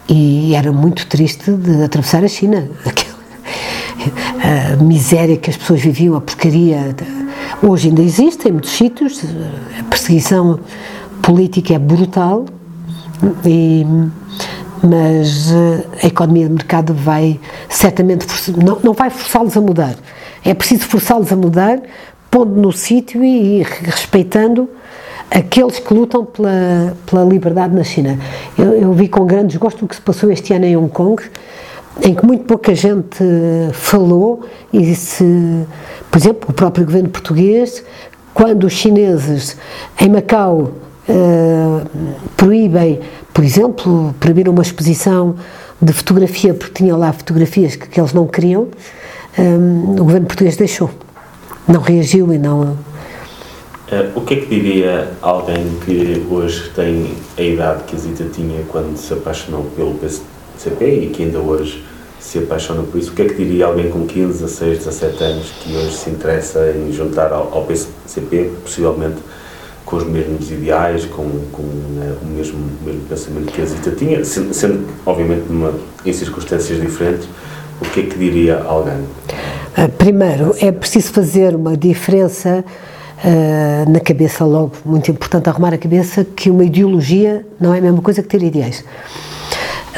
e 0.06 0.54
era 0.54 0.70
muito 0.70 1.06
triste 1.06 1.50
de 1.50 1.82
atravessar 1.82 2.22
a 2.22 2.28
China. 2.28 2.68
A 4.76 4.76
miséria 4.76 5.36
que 5.36 5.50
as 5.50 5.56
pessoas 5.56 5.80
viviam, 5.80 6.14
a 6.14 6.20
porcaria. 6.20 6.94
Hoje 7.60 7.88
ainda 7.88 8.02
existe 8.02 8.46
em 8.46 8.52
muitos 8.52 8.70
sítios, 8.70 9.20
a 9.80 9.82
perseguição 9.84 10.60
política 11.22 11.74
é 11.74 11.78
brutal 11.78 12.44
e 13.44 13.84
mas 14.82 15.50
uh, 15.50 15.84
a 16.02 16.06
economia 16.06 16.46
de 16.46 16.54
mercado 16.54 16.94
vai 16.94 17.40
certamente, 17.68 18.26
não, 18.52 18.78
não 18.82 18.92
vai 18.92 19.10
forçá-los 19.10 19.56
a 19.56 19.60
mudar. 19.60 19.96
É 20.44 20.54
preciso 20.54 20.84
forçá-los 20.84 21.32
a 21.32 21.36
mudar, 21.36 21.80
pondo 22.30 22.60
no 22.60 22.72
sítio 22.72 23.24
e, 23.24 23.60
e, 23.60 23.62
respeitando 23.62 24.68
aqueles 25.30 25.78
que 25.78 25.92
lutam 25.92 26.24
pela, 26.24 26.96
pela 27.06 27.24
liberdade 27.24 27.74
na 27.74 27.84
China. 27.84 28.18
Eu, 28.56 28.72
eu, 28.74 28.92
vi 28.92 29.08
com 29.08 29.26
grande 29.26 29.48
desgosto 29.48 29.84
o 29.84 29.88
que 29.88 29.96
se 29.96 30.00
passou 30.00 30.30
este 30.30 30.52
ano 30.52 30.64
em 30.64 30.76
Hong 30.76 30.90
Kong, 30.90 31.22
em 32.02 32.14
que 32.14 32.24
muito 32.24 32.44
pouca 32.44 32.74
gente 32.74 33.24
falou 33.72 34.44
e 34.72 34.94
se, 34.94 35.64
por 36.10 36.18
exemplo, 36.18 36.50
o 36.50 36.52
próprio 36.52 36.84
governo 36.84 37.08
português, 37.08 37.82
quando 38.34 38.64
os 38.64 38.74
chineses 38.74 39.56
em 39.98 40.10
Macau 40.10 40.72
uh, 41.08 41.86
proíbem 42.36 43.00
por 43.36 43.44
exemplo, 43.44 44.14
proibiram 44.18 44.50
uma 44.50 44.62
exposição 44.62 45.36
de 45.78 45.92
fotografia, 45.92 46.54
porque 46.54 46.72
tinha 46.72 46.96
lá 46.96 47.12
fotografias 47.12 47.76
que, 47.76 47.86
que 47.86 48.00
eles 48.00 48.14
não 48.14 48.26
queriam, 48.26 48.68
um, 49.38 49.90
o 49.90 50.04
governo 50.04 50.26
português 50.26 50.56
deixou. 50.56 50.88
Não 51.68 51.82
reagiu 51.82 52.32
e 52.32 52.38
não. 52.38 52.62
Uh, 52.62 52.76
o 54.14 54.22
que 54.22 54.32
é 54.32 54.36
que 54.38 54.46
diria 54.46 55.10
alguém 55.20 55.66
que 55.84 56.26
hoje 56.30 56.70
tem 56.74 57.12
a 57.36 57.42
idade 57.42 57.82
que 57.82 57.94
a 57.94 57.98
Zita 57.98 58.24
tinha 58.32 58.62
quando 58.68 58.96
se 58.96 59.12
apaixonou 59.12 59.64
pelo 59.76 59.92
PCP 59.96 60.86
e 60.86 61.06
que 61.08 61.24
ainda 61.24 61.38
hoje 61.38 61.84
se 62.18 62.38
apaixona 62.38 62.84
por 62.84 62.98
isso? 62.98 63.10
O 63.10 63.14
que 63.14 63.20
é 63.20 63.26
que 63.26 63.34
diria 63.34 63.66
alguém 63.66 63.90
com 63.90 64.06
15, 64.06 64.44
16, 64.44 64.78
17 64.78 65.24
anos 65.24 65.50
que 65.62 65.76
hoje 65.76 65.94
se 65.94 66.08
interessa 66.08 66.74
em 66.74 66.90
juntar 66.90 67.30
ao, 67.34 67.52
ao 67.52 67.66
PCP, 67.66 68.50
possivelmente 68.62 69.16
com 69.86 69.96
os 69.96 70.04
mesmos 70.04 70.50
ideais, 70.50 71.04
com, 71.04 71.22
com 71.52 71.62
né, 71.62 72.14
o 72.20 72.26
mesmo, 72.26 72.58
mesmo 72.84 73.02
pensamento 73.02 73.52
que 73.52 73.62
a 73.62 73.64
Zita 73.64 73.92
tinha, 73.92 74.24
sendo, 74.24 74.52
sendo 74.52 74.86
obviamente 75.06 75.44
numa, 75.48 75.72
em 76.04 76.12
circunstâncias 76.12 76.80
diferentes, 76.80 77.28
o 77.80 77.84
que 77.84 78.00
é 78.00 78.02
que 78.02 78.18
diria 78.18 78.62
alguém? 78.64 79.04
Ah, 79.76 79.88
primeiro, 79.88 80.54
é 80.60 80.72
preciso 80.72 81.12
fazer 81.12 81.54
uma 81.54 81.76
diferença 81.76 82.64
uh, 83.24 83.90
na 83.90 84.00
cabeça 84.00 84.44
logo, 84.44 84.72
muito 84.84 85.08
importante 85.10 85.48
arrumar 85.48 85.72
a 85.72 85.78
cabeça 85.78 86.24
que 86.24 86.50
uma 86.50 86.64
ideologia 86.64 87.46
não 87.60 87.72
é 87.72 87.78
a 87.78 87.82
mesma 87.82 88.02
coisa 88.02 88.22
que 88.22 88.28
ter 88.28 88.42
ideais. 88.42 88.84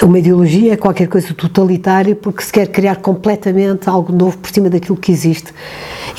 Uma 0.03 0.19
ideologia 0.19 0.75
é 0.75 0.77
qualquer 0.77 1.09
coisa 1.09 1.33
totalitária 1.33 2.15
porque 2.15 2.43
se 2.43 2.53
quer 2.53 2.69
criar 2.69 2.97
completamente 2.97 3.89
algo 3.89 4.13
novo 4.13 4.37
por 4.39 4.51
cima 4.51 4.69
daquilo 4.69 4.97
que 4.97 5.11
existe 5.11 5.53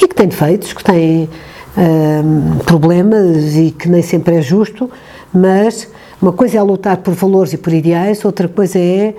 e 0.02 0.08
que 0.08 0.16
tem 0.16 0.28
defeitos, 0.28 0.74
que 0.74 0.84
tem 0.84 1.30
problemas 2.66 3.56
e 3.56 3.72
que 3.72 3.88
nem 3.88 4.02
sempre 4.02 4.36
é 4.36 4.42
justo, 4.42 4.90
mas 5.34 5.88
uma 6.22 6.34
coisa 6.34 6.58
é 6.58 6.62
lutar 6.62 6.98
por 6.98 7.14
valores 7.14 7.54
e 7.54 7.58
por 7.58 7.72
ideais, 7.72 8.26
outra 8.26 8.48
coisa 8.48 8.78
é 8.78 9.14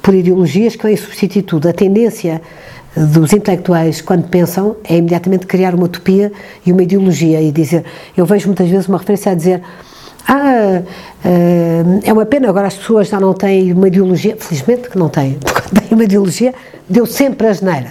por 0.00 0.14
ideologias 0.14 0.76
que 0.76 0.84
vêm 0.84 0.96
substituir 0.96 1.42
tudo. 1.42 1.68
A 1.68 1.72
tendência 1.72 2.42
dos 2.94 3.32
intelectuais, 3.32 4.00
quando 4.00 4.28
pensam, 4.28 4.76
é 4.84 4.96
imediatamente 4.96 5.46
criar 5.46 5.74
uma 5.74 5.84
utopia 5.84 6.32
e 6.64 6.72
uma 6.72 6.82
ideologia 6.82 7.40
e 7.40 7.50
dizer. 7.50 7.84
Eu 8.16 8.26
vejo 8.26 8.46
muitas 8.46 8.68
vezes 8.68 8.86
uma 8.86 8.98
referência 8.98 9.32
a 9.32 9.34
dizer. 9.34 9.62
Ah, 10.28 10.82
é 12.04 12.12
uma 12.12 12.24
pena, 12.24 12.48
agora 12.48 12.68
as 12.68 12.76
pessoas 12.76 13.08
já 13.08 13.18
não 13.18 13.34
têm 13.34 13.72
uma 13.72 13.88
ideologia, 13.88 14.36
felizmente 14.38 14.88
que 14.88 14.96
não 14.96 15.08
têm, 15.08 15.38
porque 15.42 15.80
têm 15.80 15.88
uma 15.92 16.04
ideologia, 16.04 16.54
deu 16.88 17.06
sempre 17.06 17.46
a 17.46 17.52
geneira. 17.52 17.90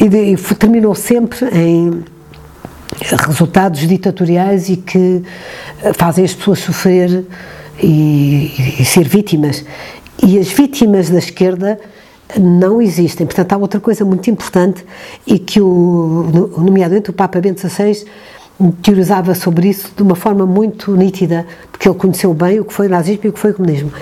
E, 0.00 0.04
e 0.04 0.36
terminou 0.54 0.94
sempre 0.94 1.48
em 1.52 2.04
resultados 3.00 3.80
ditatoriais 3.86 4.68
e 4.68 4.76
que 4.76 5.22
fazem 5.94 6.24
as 6.24 6.34
pessoas 6.34 6.58
sofrer 6.60 7.24
e, 7.82 8.80
e 8.80 8.84
ser 8.84 9.08
vítimas. 9.08 9.64
E 10.22 10.38
as 10.38 10.48
vítimas 10.48 11.08
da 11.10 11.18
esquerda 11.18 11.78
não 12.38 12.82
existem. 12.82 13.26
Portanto, 13.26 13.52
há 13.52 13.56
outra 13.56 13.80
coisa 13.80 14.04
muito 14.04 14.28
importante 14.28 14.84
e 15.26 15.38
que, 15.38 15.60
o, 15.60 16.50
nomeadamente, 16.58 17.10
o 17.10 17.12
Papa 17.12 17.40
Bento 17.40 17.60
XVI 17.60 18.04
teorizava 18.82 19.34
sobre 19.34 19.68
isso 19.68 19.92
de 19.96 20.02
uma 20.02 20.16
forma 20.16 20.44
muito 20.44 20.94
nítida, 20.96 21.46
porque 21.70 21.88
ele 21.88 21.96
conheceu 21.96 22.34
bem 22.34 22.58
o 22.58 22.64
que 22.64 22.74
foi 22.74 22.88
o 22.88 22.90
nazismo 22.90 23.20
e 23.24 23.28
o 23.28 23.32
que 23.32 23.38
foi 23.38 23.52
o 23.52 23.54
comunismo, 23.54 23.92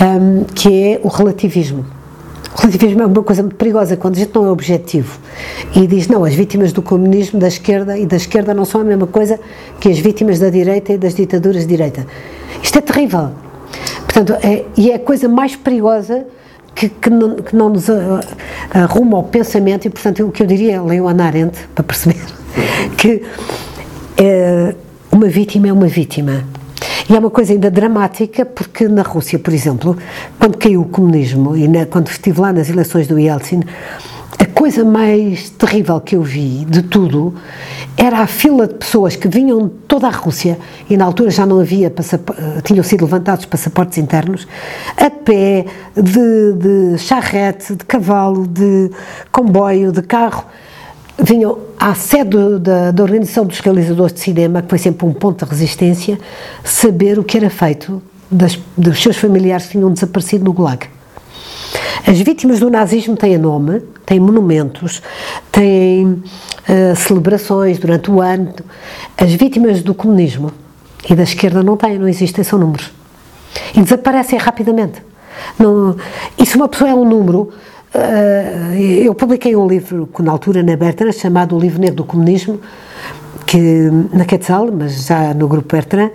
um, 0.00 0.44
que 0.44 0.68
é 0.68 1.00
o 1.02 1.08
relativismo. 1.08 1.86
O 2.54 2.60
relativismo 2.60 3.02
é 3.02 3.06
uma 3.06 3.22
coisa 3.22 3.42
muito 3.42 3.56
perigosa 3.56 3.96
quando 3.96 4.16
a 4.16 4.18
gente 4.18 4.34
não 4.34 4.46
é 4.46 4.50
objetivo 4.50 5.18
e 5.74 5.86
diz 5.86 6.08
não, 6.08 6.24
as 6.24 6.34
vítimas 6.34 6.72
do 6.72 6.82
comunismo 6.82 7.38
da 7.38 7.48
esquerda 7.48 7.98
e 7.98 8.06
da 8.06 8.16
esquerda 8.16 8.54
não 8.54 8.64
são 8.64 8.80
a 8.80 8.84
mesma 8.84 9.06
coisa 9.06 9.38
que 9.80 9.88
as 9.88 9.98
vítimas 9.98 10.38
da 10.38 10.48
direita 10.48 10.92
e 10.92 10.98
das 10.98 11.14
ditaduras 11.14 11.62
de 11.62 11.68
direita. 11.68 12.06
Isto 12.62 12.78
é 12.78 12.80
terrível. 12.80 13.30
Portanto, 14.04 14.34
é, 14.42 14.64
e 14.76 14.90
é 14.90 14.94
a 14.94 14.98
coisa 14.98 15.28
mais 15.28 15.56
perigosa 15.56 16.26
que, 16.74 16.88
que, 16.88 17.10
não, 17.10 17.36
que 17.36 17.56
não 17.56 17.68
nos 17.68 17.86
arruma 18.70 19.18
ao 19.18 19.24
pensamento 19.24 19.86
e, 19.86 19.90
portanto, 19.90 20.24
o 20.26 20.30
que 20.30 20.42
eu 20.42 20.46
diria, 20.46 20.82
leio 20.82 21.08
Ana 21.08 21.26
Arendt 21.26 21.58
para 21.74 21.84
perceber 21.84 22.20
que 22.96 23.22
é, 24.16 24.74
uma 25.10 25.28
vítima 25.28 25.68
é 25.68 25.72
uma 25.72 25.86
vítima. 25.86 26.44
E 27.08 27.14
é 27.14 27.18
uma 27.18 27.30
coisa 27.30 27.52
ainda 27.52 27.70
dramática, 27.70 28.44
porque 28.44 28.88
na 28.88 29.02
Rússia, 29.02 29.38
por 29.38 29.54
exemplo, 29.54 29.96
quando 30.40 30.58
caiu 30.58 30.80
o 30.80 30.84
comunismo 30.84 31.56
e 31.56 31.68
na, 31.68 31.86
quando 31.86 32.08
estive 32.08 32.40
lá 32.40 32.52
nas 32.52 32.68
eleições 32.68 33.06
do 33.06 33.16
Yeltsin, 33.16 33.62
a 34.38 34.44
coisa 34.46 34.84
mais 34.84 35.50
terrível 35.50 36.00
que 36.00 36.16
eu 36.16 36.22
vi 36.22 36.64
de 36.64 36.82
tudo 36.82 37.32
era 37.96 38.18
a 38.18 38.26
fila 38.26 38.66
de 38.66 38.74
pessoas 38.74 39.14
que 39.14 39.28
vinham 39.28 39.68
de 39.68 39.74
toda 39.86 40.08
a 40.08 40.10
Rússia, 40.10 40.58
e 40.90 40.96
na 40.96 41.04
altura 41.04 41.30
já 41.30 41.46
não 41.46 41.60
havia, 41.60 41.92
tinham 42.64 42.82
sido 42.82 43.04
levantados 43.04 43.46
passaportes 43.46 43.98
internos, 43.98 44.46
a 44.96 45.08
pé, 45.08 45.64
de, 45.94 46.52
de 46.54 46.98
charrete, 46.98 47.76
de 47.76 47.84
cavalo, 47.84 48.48
de 48.48 48.90
comboio, 49.30 49.92
de 49.92 50.02
carro 50.02 50.44
vinham 51.18 51.58
à 51.78 51.94
sede 51.94 52.58
da, 52.60 52.90
da 52.90 53.02
Organização 53.02 53.46
dos 53.46 53.60
Realizadores 53.60 54.12
de 54.12 54.20
Cinema, 54.20 54.62
que 54.62 54.68
foi 54.68 54.78
sempre 54.78 55.06
um 55.06 55.12
ponto 55.12 55.44
de 55.44 55.50
resistência, 55.50 56.18
saber 56.62 57.18
o 57.18 57.24
que 57.24 57.36
era 57.36 57.50
feito 57.50 58.02
das, 58.30 58.58
dos 58.76 59.02
seus 59.02 59.16
familiares 59.16 59.66
que 59.66 59.72
tinham 59.72 59.92
desaparecido 59.92 60.44
no 60.44 60.52
Gulag. 60.52 60.86
As 62.06 62.20
vítimas 62.20 62.60
do 62.60 62.70
nazismo 62.70 63.16
têm 63.16 63.36
nome, 63.36 63.80
têm 64.04 64.20
monumentos, 64.20 65.02
têm 65.50 66.06
uh, 66.06 66.96
celebrações 66.96 67.78
durante 67.78 68.10
o 68.10 68.20
ano. 68.20 68.54
As 69.16 69.32
vítimas 69.32 69.82
do 69.82 69.92
comunismo 69.92 70.52
e 71.08 71.14
da 71.14 71.24
esquerda 71.24 71.62
não 71.62 71.76
têm, 71.76 71.98
não 71.98 72.06
existem, 72.06 72.44
são 72.44 72.58
números. 72.58 72.92
E 73.74 73.80
desaparecem 73.80 74.38
rapidamente. 74.38 75.02
Não, 75.58 75.96
e 76.38 76.46
se 76.46 76.56
uma 76.56 76.68
pessoa 76.68 76.90
é 76.90 76.94
um 76.94 77.04
número, 77.04 77.50
eu 79.04 79.14
publiquei 79.14 79.56
um 79.56 79.66
livro, 79.66 80.08
na 80.20 80.32
altura, 80.32 80.62
na 80.62 80.76
Bertrand, 80.76 81.12
chamado 81.12 81.56
O 81.56 81.60
Livro 81.60 81.80
Negro 81.80 81.96
do 81.96 82.04
Comunismo, 82.04 82.60
que, 83.46 83.90
na 84.12 84.24
Quetzal, 84.24 84.70
mas 84.72 85.06
já 85.06 85.32
no 85.32 85.48
Grupo 85.48 85.74
Bertrand, 85.74 86.10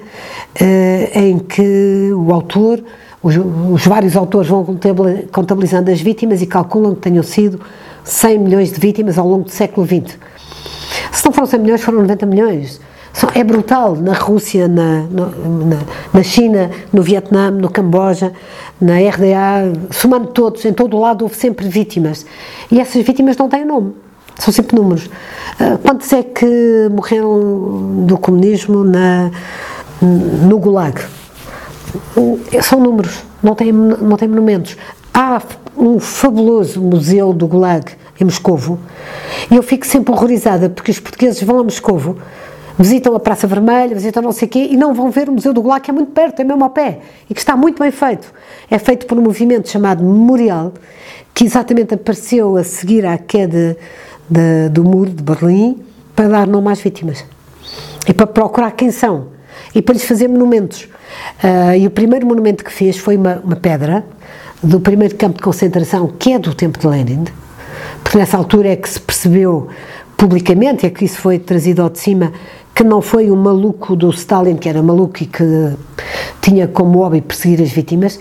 eh, 0.60 1.12
em 1.14 1.40
que 1.40 2.12
o 2.14 2.34
autor, 2.34 2.84
os, 3.24 3.36
os 3.38 3.86
vários 3.86 4.16
autores 4.16 4.50
vão 4.50 4.66
contabilizando 5.32 5.90
as 5.90 6.02
vítimas 6.02 6.42
e 6.42 6.46
calculam 6.46 6.94
que 6.94 7.02
tenham 7.02 7.24
sido 7.24 7.60
100 8.04 8.40
milhões 8.40 8.72
de 8.72 8.80
vítimas 8.80 9.18
ao 9.18 9.28
longo 9.28 9.46
do 9.46 9.52
século 9.52 9.88
XX. 9.88 10.18
Se 11.12 11.26
não 11.26 11.32
foram 11.32 11.48
100 11.48 11.60
milhões, 11.60 11.82
foram 11.82 12.02
90 12.02 12.26
milhões. 12.26 12.82
É 13.36 13.44
brutal 13.44 13.96
na 13.96 14.14
Rússia, 14.14 14.68
na, 14.68 15.02
na, 15.10 15.78
na 16.14 16.24
China, 16.24 16.72
no 16.94 17.02
Vietnã, 17.02 17.52
no 17.52 17.70
Camboja, 17.70 18.32
na 18.80 18.96
RDA, 18.96 19.74
somando 19.92 20.28
todos, 20.28 20.64
em 20.66 20.74
todo 20.74 20.98
o 20.98 21.00
lado 21.00 21.24
houve 21.24 21.36
sempre 21.36 21.68
vítimas. 21.68 22.26
E 22.72 22.80
essas 22.80 23.04
vítimas 23.04 23.38
não 23.38 23.50
têm 23.50 23.66
nome, 23.66 23.94
são 24.38 24.54
sempre 24.54 24.76
números. 24.76 25.10
Ah, 25.60 25.78
quantos 25.84 26.12
é 26.14 26.24
que 26.24 26.90
morreram 26.92 28.06
do 28.06 28.18
comunismo 28.18 28.84
na, 28.84 29.30
no 30.02 30.58
Gulag? 30.58 31.02
São 32.64 32.80
números, 32.80 33.24
não 33.44 33.56
têm, 33.56 33.72
não 33.72 34.18
têm 34.18 34.28
monumentos. 34.28 34.78
Há 35.14 35.42
um 35.78 36.00
fabuloso 36.00 36.82
museu 36.82 37.34
do 37.34 37.48
Gulag 37.48 37.92
em 38.20 38.24
Moscovo 38.24 38.80
e 39.50 39.56
eu 39.56 39.64
fico 39.64 39.86
sempre 39.86 40.14
horrorizada 40.14 40.70
porque 40.70 40.92
os 40.92 41.00
portugueses 41.00 41.42
vão 41.44 41.60
a 41.60 41.64
Moscovo 41.64 42.18
visitam 42.78 43.16
a 43.16 43.20
Praça 43.20 43.48
Vermelha, 43.48 43.94
visitam 43.94 44.22
não 44.22 44.32
sei 44.32 44.48
o 44.48 44.52
quê 44.52 44.68
e 44.72 44.78
não 44.78 44.94
vão 44.94 45.12
ver 45.12 45.30
o 45.30 45.32
Museu 45.32 45.54
do 45.54 45.62
Gulag, 45.62 45.82
que 45.84 45.92
é 45.92 45.94
muito 45.94 46.12
perto, 46.12 46.42
é 46.42 46.44
mesmo 46.44 46.64
ao 46.64 46.70
pé 46.70 47.00
e 47.30 47.34
que 47.34 47.40
está 47.40 47.56
muito 47.56 47.82
bem 47.82 47.92
feito. 47.92 48.34
É 48.70 48.78
feito 48.80 49.06
por 49.06 49.18
um 49.18 49.22
movimento 49.22 49.70
chamado 49.70 50.04
Memorial, 50.04 50.74
que 51.34 51.46
exatamente 51.46 51.94
apareceu 51.94 52.58
a 52.58 52.64
seguir 52.64 53.06
à 53.06 53.18
queda 53.18 53.78
de, 54.30 54.70
do 54.70 54.84
muro 54.84 55.10
de 55.10 55.24
Berlim 55.24 55.82
para 56.16 56.28
dar 56.28 56.48
nome 56.48 56.72
às 56.72 56.80
vítimas 56.80 57.26
e 58.08 58.14
para 58.14 58.28
procurar 58.28 58.72
quem 58.72 58.92
são 58.92 59.28
e 59.74 59.82
para 59.82 59.94
lhes 59.94 60.06
fazer 60.06 60.28
monumentos. 60.28 60.84
Uh, 61.44 61.76
e 61.78 61.88
o 61.88 61.92
primeiro 61.92 62.26
monumento 62.26 62.64
que 62.64 62.72
fez 62.72 62.98
foi 62.98 63.18
uma, 63.18 63.42
uma 63.44 63.56
pedra 63.56 64.06
do 64.64 64.80
primeiro 64.80 65.16
campo 65.16 65.38
de 65.38 65.44
concentração, 65.44 66.08
que 66.08 66.34
é 66.34 66.40
do 66.40 66.54
tempo 66.54 66.80
de 66.80 66.88
Lenin, 66.88 67.26
porque 68.04 68.18
nessa 68.18 68.38
altura 68.38 68.70
é 68.70 68.76
que 68.76 68.90
se 68.90 69.00
percebeu 69.00 69.68
publicamente, 70.22 70.86
é 70.86 70.92
que 70.92 71.04
isso 71.04 71.18
foi 71.18 71.40
trazido 71.40 71.82
ao 71.82 71.90
de 71.90 71.98
cima, 71.98 72.32
que 72.76 72.84
não 72.84 73.02
foi 73.02 73.32
o 73.32 73.36
maluco 73.36 73.96
do 73.96 74.12
Stalin, 74.12 74.56
que 74.56 74.70
era 74.70 74.80
maluco 74.84 75.24
e 75.24 75.26
que 75.26 75.44
tinha 76.40 76.68
como 76.68 77.00
hobby 77.00 77.22
perseguir 77.22 77.60
as 77.60 77.72
vítimas. 77.72 78.20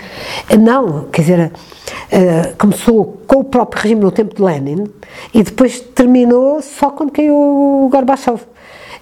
Não, 0.58 1.04
quer 1.12 1.20
dizer, 1.20 1.52
uh, 1.52 2.56
começou 2.56 3.20
com 3.26 3.40
o 3.40 3.44
próprio 3.44 3.82
regime 3.82 4.00
no 4.00 4.10
tempo 4.10 4.34
de 4.34 4.40
Lenin 4.40 4.86
e 5.34 5.42
depois 5.42 5.78
terminou 5.94 6.62
só 6.62 6.88
quando 6.88 7.12
caiu 7.12 7.34
o 7.34 7.90
Gorbachev. 7.92 8.40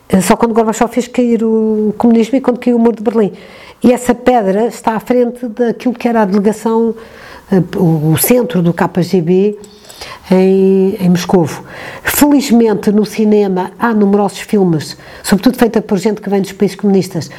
Eh, 0.09 0.21
só 0.21 0.35
quando 0.35 0.53
Gorbachev 0.53 0.93
fez 0.93 1.07
cair 1.07 1.45
o 1.45 1.95
comunismo 1.97 2.37
e 2.37 2.41
quando 2.41 2.59
caiu 2.59 2.75
o 2.75 2.81
muro 2.81 2.97
de 2.97 3.05
Berlim. 3.05 3.33
E 3.81 3.93
essa 3.93 4.13
pedra 4.13 4.67
está 4.67 4.97
à 4.97 5.01
frente 5.01 5.47
daquilo 5.47 5.95
que 5.95 6.09
era 6.09 6.23
a 6.23 6.25
delegação, 6.25 6.97
uh, 7.53 8.13
o 8.13 8.19
centro 8.19 8.61
do 8.61 8.75
KGB 8.75 9.57
em, 10.31 10.97
em 11.01 11.09
Moscovo. 11.09 11.65
Felizmente, 12.03 12.91
no 12.91 13.05
cinema 13.05 13.73
há 13.79 13.93
numerosos 13.95 14.41
filmes, 14.41 14.97
sobretudo 15.23 15.57
feitos 15.59 15.83
por 15.83 15.99
gente 15.99 16.21
que 16.21 16.29
vem 16.29 16.43
dos 16.43 16.53
países 16.53 16.77
comunistas, 16.77 17.31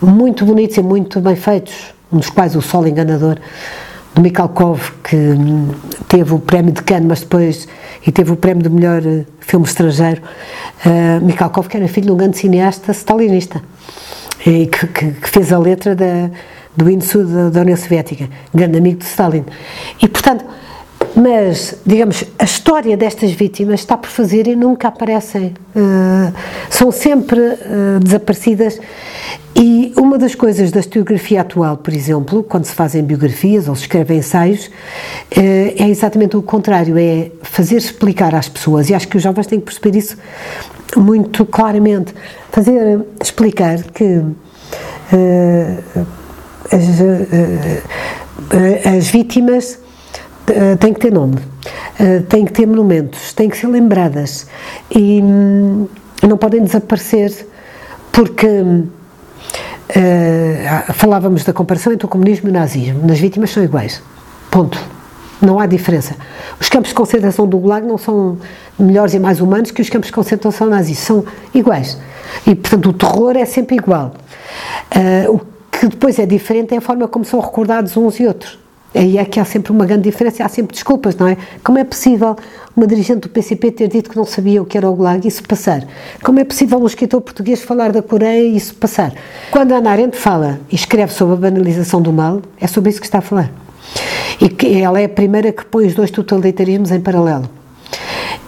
muito 0.00 0.44
bonitos 0.44 0.76
e 0.76 0.82
muito 0.82 1.20
bem 1.20 1.36
feitos, 1.36 1.94
um 2.12 2.18
dos 2.18 2.30
quais 2.30 2.54
O 2.56 2.62
Sol 2.62 2.86
Enganador, 2.86 3.38
do 4.14 4.20
Mikhalkov, 4.20 4.92
que 5.02 5.16
hum, 5.16 5.70
teve 6.08 6.32
o 6.32 6.38
prémio 6.38 6.72
de 6.72 6.82
Cannes, 6.82 7.06
mas 7.06 7.20
depois 7.20 7.68
e 8.06 8.12
teve 8.12 8.32
o 8.32 8.36
prémio 8.36 8.62
de 8.62 8.68
melhor 8.68 9.04
eh, 9.04 9.24
filme 9.40 9.64
estrangeiro. 9.64 10.22
Uh, 10.84 11.24
Mikhalkov, 11.24 11.68
que 11.68 11.76
era 11.76 11.88
filho 11.88 12.06
de 12.06 12.12
um 12.12 12.16
grande 12.16 12.36
cineasta 12.36 12.92
stalinista, 12.92 13.62
e 14.46 14.66
que, 14.66 14.86
que, 14.88 15.10
que 15.12 15.30
fez 15.30 15.52
a 15.52 15.58
letra 15.58 15.94
da, 15.94 16.30
do 16.76 16.90
hino 16.90 17.02
da, 17.02 17.50
da 17.50 17.60
União 17.62 17.76
Soviética, 17.76 18.28
grande 18.54 18.78
amigo 18.78 18.98
de 18.98 19.06
Stalin. 19.06 19.44
E, 20.02 20.06
portanto, 20.06 20.44
mas, 21.16 21.76
digamos, 21.86 22.24
a 22.38 22.44
história 22.44 22.96
destas 22.96 23.30
vítimas 23.30 23.80
está 23.80 23.96
por 23.96 24.10
fazer 24.10 24.48
e 24.48 24.56
nunca 24.56 24.88
aparecem. 24.88 25.54
Uh, 25.74 26.34
são 26.68 26.90
sempre 26.90 27.40
uh, 27.40 28.00
desaparecidas. 28.02 28.80
E 29.54 29.92
uma 29.96 30.18
das 30.18 30.34
coisas 30.34 30.72
da 30.72 30.80
historiografia 30.80 31.42
atual, 31.42 31.76
por 31.76 31.94
exemplo, 31.94 32.42
quando 32.42 32.64
se 32.64 32.74
fazem 32.74 33.04
biografias 33.04 33.68
ou 33.68 33.76
se 33.76 33.82
escrevem 33.82 34.18
ensaios, 34.18 34.66
uh, 34.66 34.70
é 35.36 35.88
exatamente 35.88 36.36
o 36.36 36.42
contrário: 36.42 36.98
é 36.98 37.30
fazer 37.42 37.76
explicar 37.76 38.34
às 38.34 38.48
pessoas, 38.48 38.90
e 38.90 38.94
acho 38.94 39.06
que 39.06 39.16
os 39.16 39.22
jovens 39.22 39.46
têm 39.46 39.60
que 39.60 39.66
perceber 39.66 39.96
isso 39.96 40.16
muito 40.96 41.46
claramente, 41.46 42.12
fazer 42.50 43.04
explicar 43.22 43.84
que 43.84 44.20
as, 46.70 46.84
as 48.96 49.08
vítimas 49.08 49.78
uh, 50.50 50.76
têm 50.78 50.92
que 50.92 51.00
ter 51.00 51.12
nome, 51.12 51.36
uh, 51.36 52.22
têm 52.28 52.44
que 52.44 52.52
ter 52.52 52.66
monumentos, 52.66 53.32
têm 53.32 53.48
que 53.48 53.56
ser 53.56 53.66
lembradas 53.68 54.46
e 54.90 55.20
um, 55.22 55.86
não 56.22 56.36
podem 56.36 56.62
desaparecer 56.62 57.46
porque 58.12 58.46
uh, 58.46 58.84
falávamos 60.94 61.44
da 61.44 61.52
comparação 61.52 61.92
entre 61.92 62.06
o 62.06 62.08
comunismo 62.08 62.48
e 62.48 62.50
o 62.50 62.54
nazismo. 62.54 63.06
Nas 63.06 63.18
vítimas 63.18 63.50
são 63.50 63.62
iguais. 63.62 64.02
Ponto. 64.50 64.78
Não 65.42 65.58
há 65.58 65.66
diferença. 65.66 66.14
Os 66.60 66.68
campos 66.68 66.90
de 66.90 66.94
concentração 66.94 67.46
do 67.46 67.58
Gulag 67.58 67.86
não 67.86 67.98
são 67.98 68.38
melhores 68.78 69.14
e 69.14 69.18
mais 69.18 69.40
humanos 69.40 69.70
que 69.70 69.82
os 69.82 69.90
campos 69.90 70.06
de 70.06 70.12
concentração 70.12 70.68
nazis. 70.68 70.98
São 70.98 71.24
iguais. 71.52 71.98
E, 72.46 72.54
portanto, 72.54 72.88
o 72.88 72.92
terror 72.92 73.36
é 73.36 73.44
sempre 73.44 73.76
igual. 73.76 74.14
Uh, 74.94 75.34
o 75.34 75.40
que 75.70 75.88
depois 75.88 76.18
é 76.18 76.24
diferente 76.24 76.72
é 76.72 76.78
a 76.78 76.80
forma 76.80 77.06
como 77.08 77.24
são 77.24 77.40
recordados 77.40 77.96
uns 77.96 78.18
e 78.20 78.26
outros. 78.26 78.58
Aí 78.94 79.18
é 79.18 79.24
que 79.24 79.40
há 79.40 79.44
sempre 79.44 79.72
uma 79.72 79.84
grande 79.84 80.02
diferença, 80.02 80.44
há 80.44 80.48
sempre 80.48 80.72
desculpas, 80.72 81.16
não 81.16 81.26
é? 81.26 81.36
Como 81.64 81.78
é 81.78 81.84
possível 81.84 82.36
uma 82.76 82.86
dirigente 82.86 83.20
do 83.20 83.28
PCP 83.28 83.72
ter 83.72 83.88
dito 83.88 84.08
que 84.08 84.16
não 84.16 84.24
sabia 84.24 84.62
o 84.62 84.64
que 84.64 84.78
era 84.78 84.88
o 84.88 84.94
Gulag 84.94 85.24
e 85.24 85.28
isso 85.28 85.42
passar? 85.42 85.84
Como 86.22 86.38
é 86.38 86.44
possível 86.44 86.78
um 86.78 86.86
escritor 86.86 87.20
português 87.20 87.60
falar 87.62 87.90
da 87.90 88.02
Coreia 88.02 88.44
e 88.44 88.56
isso 88.56 88.74
passar? 88.76 89.12
Quando 89.50 89.72
Ana 89.72 89.90
Arendt 89.90 90.16
fala 90.16 90.60
e 90.70 90.76
escreve 90.76 91.12
sobre 91.12 91.34
a 91.34 91.38
banalização 91.38 92.00
do 92.00 92.12
mal, 92.12 92.40
é 92.60 92.68
sobre 92.68 92.90
isso 92.90 93.00
que 93.00 93.06
está 93.06 93.18
a 93.18 93.22
falar. 93.22 93.50
E 94.40 94.48
que 94.48 94.80
ela 94.80 95.00
é 95.00 95.06
a 95.06 95.08
primeira 95.08 95.50
que 95.50 95.64
põe 95.64 95.86
os 95.86 95.94
dois 95.94 96.10
totalitarismos 96.12 96.92
em 96.92 97.00
paralelo. 97.00 97.50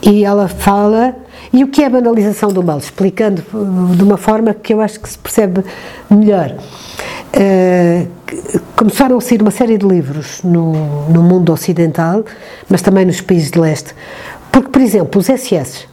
E 0.01 0.25
ela 0.25 0.47
fala. 0.47 1.26
E 1.53 1.65
o 1.65 1.69
que 1.69 1.83
é 1.83 1.87
a 1.87 1.91
banalização 1.91 2.51
do 2.51 2.63
mal? 2.63 2.79
Explicando 2.79 3.43
de 3.97 4.03
uma 4.03 4.17
forma 4.17 4.53
que 4.55 4.75
eu 4.75 4.81
acho 4.81 5.01
que 5.01 5.09
se 5.09 5.19
percebe 5.19 5.65
melhor. 6.11 6.55
Uh, 7.37 8.09
começaram 8.77 9.19
a 9.19 9.21
sair 9.21 9.41
uma 9.41 9.51
série 9.51 9.77
de 9.77 9.87
livros 9.87 10.43
no, 10.43 11.09
no 11.09 11.23
mundo 11.23 11.53
ocidental, 11.53 12.25
mas 12.69 12.83
também 12.83 13.05
nos 13.05 13.21
países 13.21 13.51
de 13.51 13.59
leste, 13.59 13.95
porque, 14.51 14.71
por 14.71 14.81
exemplo, 14.81 15.21
os 15.21 15.27
SS, 15.27 15.87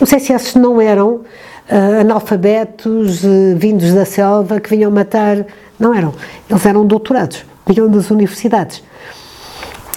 os 0.00 0.10
SS 0.10 0.58
não 0.58 0.80
eram 0.80 1.08
uh, 1.14 2.00
analfabetos 2.00 3.24
uh, 3.24 3.56
vindos 3.56 3.92
da 3.92 4.04
selva 4.04 4.60
que 4.60 4.70
vinham 4.70 4.90
matar, 4.90 5.44
não 5.78 5.94
eram, 5.94 6.14
eles 6.48 6.64
eram 6.64 6.86
doutorados, 6.86 7.44
vinham 7.66 7.88
das 7.88 8.10
universidades. 8.10 8.78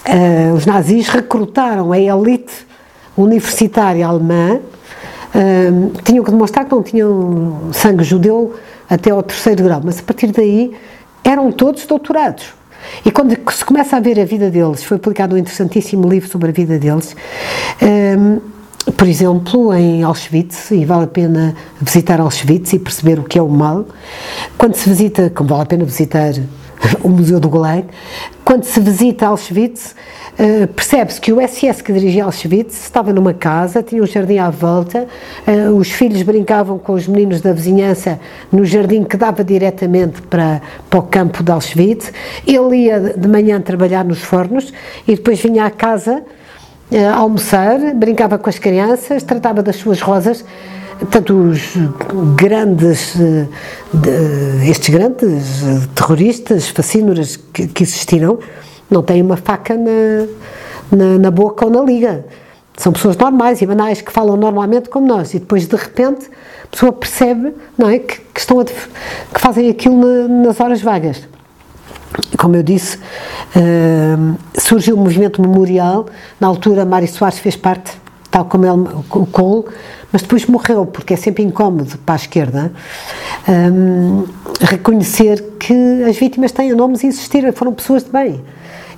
Uh, 0.08 0.54
os 0.56 0.66
nazis 0.66 1.08
recrutaram 1.08 1.92
a 1.92 2.00
elite 2.00 2.68
universitária 3.16 4.08
alemã, 4.08 4.60
tinham 6.04 6.24
que 6.24 6.32
demonstrar 6.32 6.66
que 6.66 6.72
não 6.72 6.84
tinham 6.84 7.70
sangue 7.72 8.04
judeu 8.04 8.56
até 8.90 9.12
ao 9.12 9.22
terceiro 9.22 9.64
grau, 9.64 9.82
mas 9.84 10.00
a 10.00 10.04
partir 10.04 10.28
daí 10.28 10.74
eram 11.24 11.52
todos 11.52 11.86
doutorados. 11.86 12.54
E 13.06 13.12
quando 13.12 13.36
se 13.52 13.66
começa 13.66 13.98
a 13.98 14.00
ver 14.00 14.20
a 14.20 14.26
vida 14.26 14.50
deles, 14.50 14.84
foi 14.84 14.98
publicado 14.98 15.36
um 15.36 15.38
interessantíssimo 15.38 16.08
livro 16.10 16.30
sobre 16.30 16.50
a 16.50 16.52
vida 16.52 16.80
deles, 16.80 17.16
um, 17.82 18.40
por 18.94 19.08
exemplo, 19.08 19.74
em 19.74 20.04
Auschwitz, 20.04 20.72
e 20.72 20.86
vale 20.86 21.04
a 21.04 21.08
pena 21.08 21.56
visitar 21.80 22.20
Auschwitz 22.20 22.74
e 22.74 22.80
perceber 22.80 23.20
o 23.20 23.24
que 23.24 23.38
é 23.38 23.42
o 23.42 23.50
mal. 23.50 23.86
Quando 24.58 24.76
se 24.76 24.90
visita, 24.90 25.30
como 25.30 25.50
vale 25.50 25.64
a 25.64 25.66
pena 25.66 25.86
visitar 25.86 26.34
o 27.04 27.10
Museu 27.10 27.40
do 27.40 27.50
Gulag, 27.50 27.86
quando 28.44 28.64
se 28.64 28.80
visita 28.80 29.28
Auschwitz, 29.28 29.94
uh, 30.40 30.68
percebe-se 30.68 31.20
que 31.20 31.32
o 31.34 31.46
SS 31.46 31.84
que 31.84 31.92
dirigia 31.92 32.24
Auschwitz 32.24 32.84
estava 32.84 33.12
numa 33.14 33.34
casa, 33.34 33.84
tinha 33.84 34.02
um 34.02 34.06
jardim 34.06 34.38
à 34.38 34.50
volta, 34.50 35.08
uh, 35.48 35.76
os 35.76 35.92
filhos 35.92 36.22
brincavam 36.22 36.78
com 36.80 36.94
os 36.94 37.08
meninos 37.08 37.42
da 37.42 37.54
vizinhança 37.54 38.20
no 38.52 38.66
jardim 38.66 39.04
que 39.04 39.18
dava 39.18 39.44
diretamente 39.44 40.22
para, 40.24 40.62
para 40.90 41.00
o 41.00 41.04
campo 41.04 41.44
de 41.44 41.52
Auschwitz. 41.52 42.12
Ele 42.48 42.86
ia 42.86 43.00
de 43.00 43.28
manhã 43.28 43.60
trabalhar 43.62 44.06
nos 44.06 44.20
fornos 44.20 44.74
e 45.08 45.16
depois 45.16 45.40
vinha 45.40 45.66
à 45.66 45.70
casa 45.70 46.24
uh, 46.92 47.14
almoçar, 47.16 47.78
brincava 47.94 48.38
com 48.38 48.50
as 48.50 48.58
crianças, 48.58 49.24
tratava 49.24 49.62
das 49.62 49.76
suas 49.76 50.02
rosas 50.02 50.46
Portanto, 51.00 51.34
os 51.34 51.78
grandes, 52.36 53.16
eh, 53.18 53.48
estes 54.70 54.90
grandes 54.90 55.64
eh, 55.64 55.88
terroristas, 55.96 56.68
fascínoras 56.68 57.38
que 57.38 57.84
existiram, 57.84 58.38
não 58.90 59.04
têm 59.04 59.22
uma 59.22 59.38
faca 59.38 59.76
na, 59.76 60.28
na, 60.92 61.18
na, 61.20 61.32
boca 61.32 61.66
ou 61.66 61.72
na 61.72 61.82
liga. 61.82 62.26
São 62.78 62.94
pessoas 62.94 63.18
normais 63.18 63.62
e 63.62 63.66
banais 63.66 64.02
que 64.02 64.12
falam 64.12 64.38
normalmente 64.38 64.90
como 64.90 65.06
nós 65.06 65.34
e 65.34 65.40
depois 65.40 65.68
de 65.68 65.76
repente 65.76 66.30
a 66.64 66.68
pessoa 66.68 66.92
percebe 66.92 67.54
não 67.78 67.90
é, 67.90 68.00
que, 68.00 68.20
que 68.20 68.40
estão 68.40 68.60
a, 68.60 68.66
que 68.66 69.40
fazem 69.40 69.70
aquilo 69.70 69.98
na, 69.98 70.46
nas 70.46 70.60
horas 70.60 70.82
vagas. 70.82 71.28
Como 72.38 72.56
eu 72.56 72.64
disse, 72.64 72.98
uh, 72.98 74.38
surgiu 74.58 74.96
o 74.96 75.00
movimento 75.00 75.42
memorial, 75.42 76.08
na 76.40 76.48
altura 76.48 76.86
Mário 76.86 77.08
Soares 77.08 77.38
fez 77.38 77.56
parte, 77.56 77.92
tal 78.32 78.46
como 78.46 78.66
ele, 78.66 78.90
o 79.12 79.26
Cole, 79.28 79.66
mas 80.12 80.24
depois 80.24 80.46
morreu, 80.48 80.86
porque 80.86 81.14
é 81.14 81.18
sempre 81.18 81.44
incómodo 81.44 81.98
para 82.00 82.16
a 82.16 82.18
esquerda 82.18 82.72
um, 83.48 84.26
reconhecer 84.60 85.42
que 85.60 86.04
as 86.04 86.18
vítimas 86.18 86.52
têm 86.52 86.74
nomes 86.74 87.04
e 87.04 87.08
existiram, 87.08 87.54
foram 87.54 87.74
pessoas 87.74 88.04
de 88.04 88.12
bem 88.12 88.42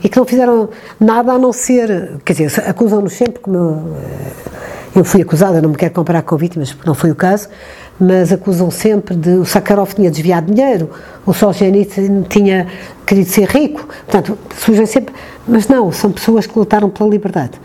e 0.03 0.09
que 0.09 0.17
não 0.17 0.25
fizeram 0.25 0.69
nada 0.99 1.33
a 1.33 1.37
não 1.37 1.53
ser, 1.53 2.17
quer 2.25 2.33
dizer, 2.33 2.63
acusam-nos 2.67 3.13
sempre, 3.13 3.39
como 3.39 3.57
eu, 4.95 5.01
eh, 5.01 5.03
fui 5.03 5.21
acusada, 5.21 5.61
não 5.61 5.69
me 5.69 5.75
quero 5.75 5.93
comparar 5.93 6.21
com 6.23 6.35
vítimas, 6.37 6.73
porque 6.73 6.87
não 6.87 6.95
foi 6.95 7.11
o 7.11 7.15
caso, 7.15 7.47
mas 7.99 8.31
acusam 8.31 8.71
sempre 8.71 9.15
de 9.15 9.29
o 9.31 9.45
Sakharov 9.45 9.93
tinha 9.93 10.09
desviado 10.09 10.51
dinheiro, 10.51 10.89
o 11.25 11.33
Solzhenitsyn 11.33 12.23
tinha 12.23 12.67
querido 13.05 13.29
ser 13.29 13.47
rico, 13.47 13.87
portanto, 14.05 14.37
surgem 14.57 14.85
sempre, 14.85 15.13
mas 15.47 15.67
não, 15.67 15.91
são 15.91 16.11
pessoas 16.11 16.47
que 16.47 16.57
lutaram 16.57 16.89
pela 16.89 17.09
liberdade. 17.09 17.59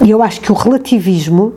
E 0.00 0.10
eu 0.10 0.22
acho 0.22 0.40
que 0.40 0.50
o 0.50 0.54
relativismo, 0.54 1.54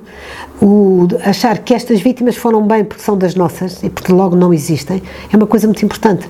o 0.62 1.08
achar 1.24 1.58
que 1.60 1.74
estas 1.74 2.02
vítimas 2.02 2.36
foram 2.36 2.66
bem 2.66 2.84
porque 2.84 3.02
são 3.02 3.18
das 3.18 3.34
nossas 3.36 3.82
e 3.82 3.90
porque 3.90 4.12
logo 4.12 4.36
não 4.36 4.54
existem, 4.54 5.02
é 5.32 5.36
uma 5.38 5.48
coisa 5.48 5.68
muito 5.68 5.84
importante. 5.84 6.30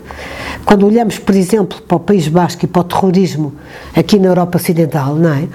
Quando 0.63 0.85
olhamos, 0.85 1.17
por 1.19 1.35
exemplo, 1.35 1.81
para 1.81 1.97
o 1.97 1.99
País 1.99 2.27
Basco 2.27 2.65
e 2.65 2.67
para 2.67 2.81
o 2.81 2.83
terrorismo 2.83 3.53
aqui 3.95 4.19
na 4.19 4.27
Europa 4.27 4.57
Ocidental, 4.57 5.15
não 5.15 5.33
é? 5.33 5.47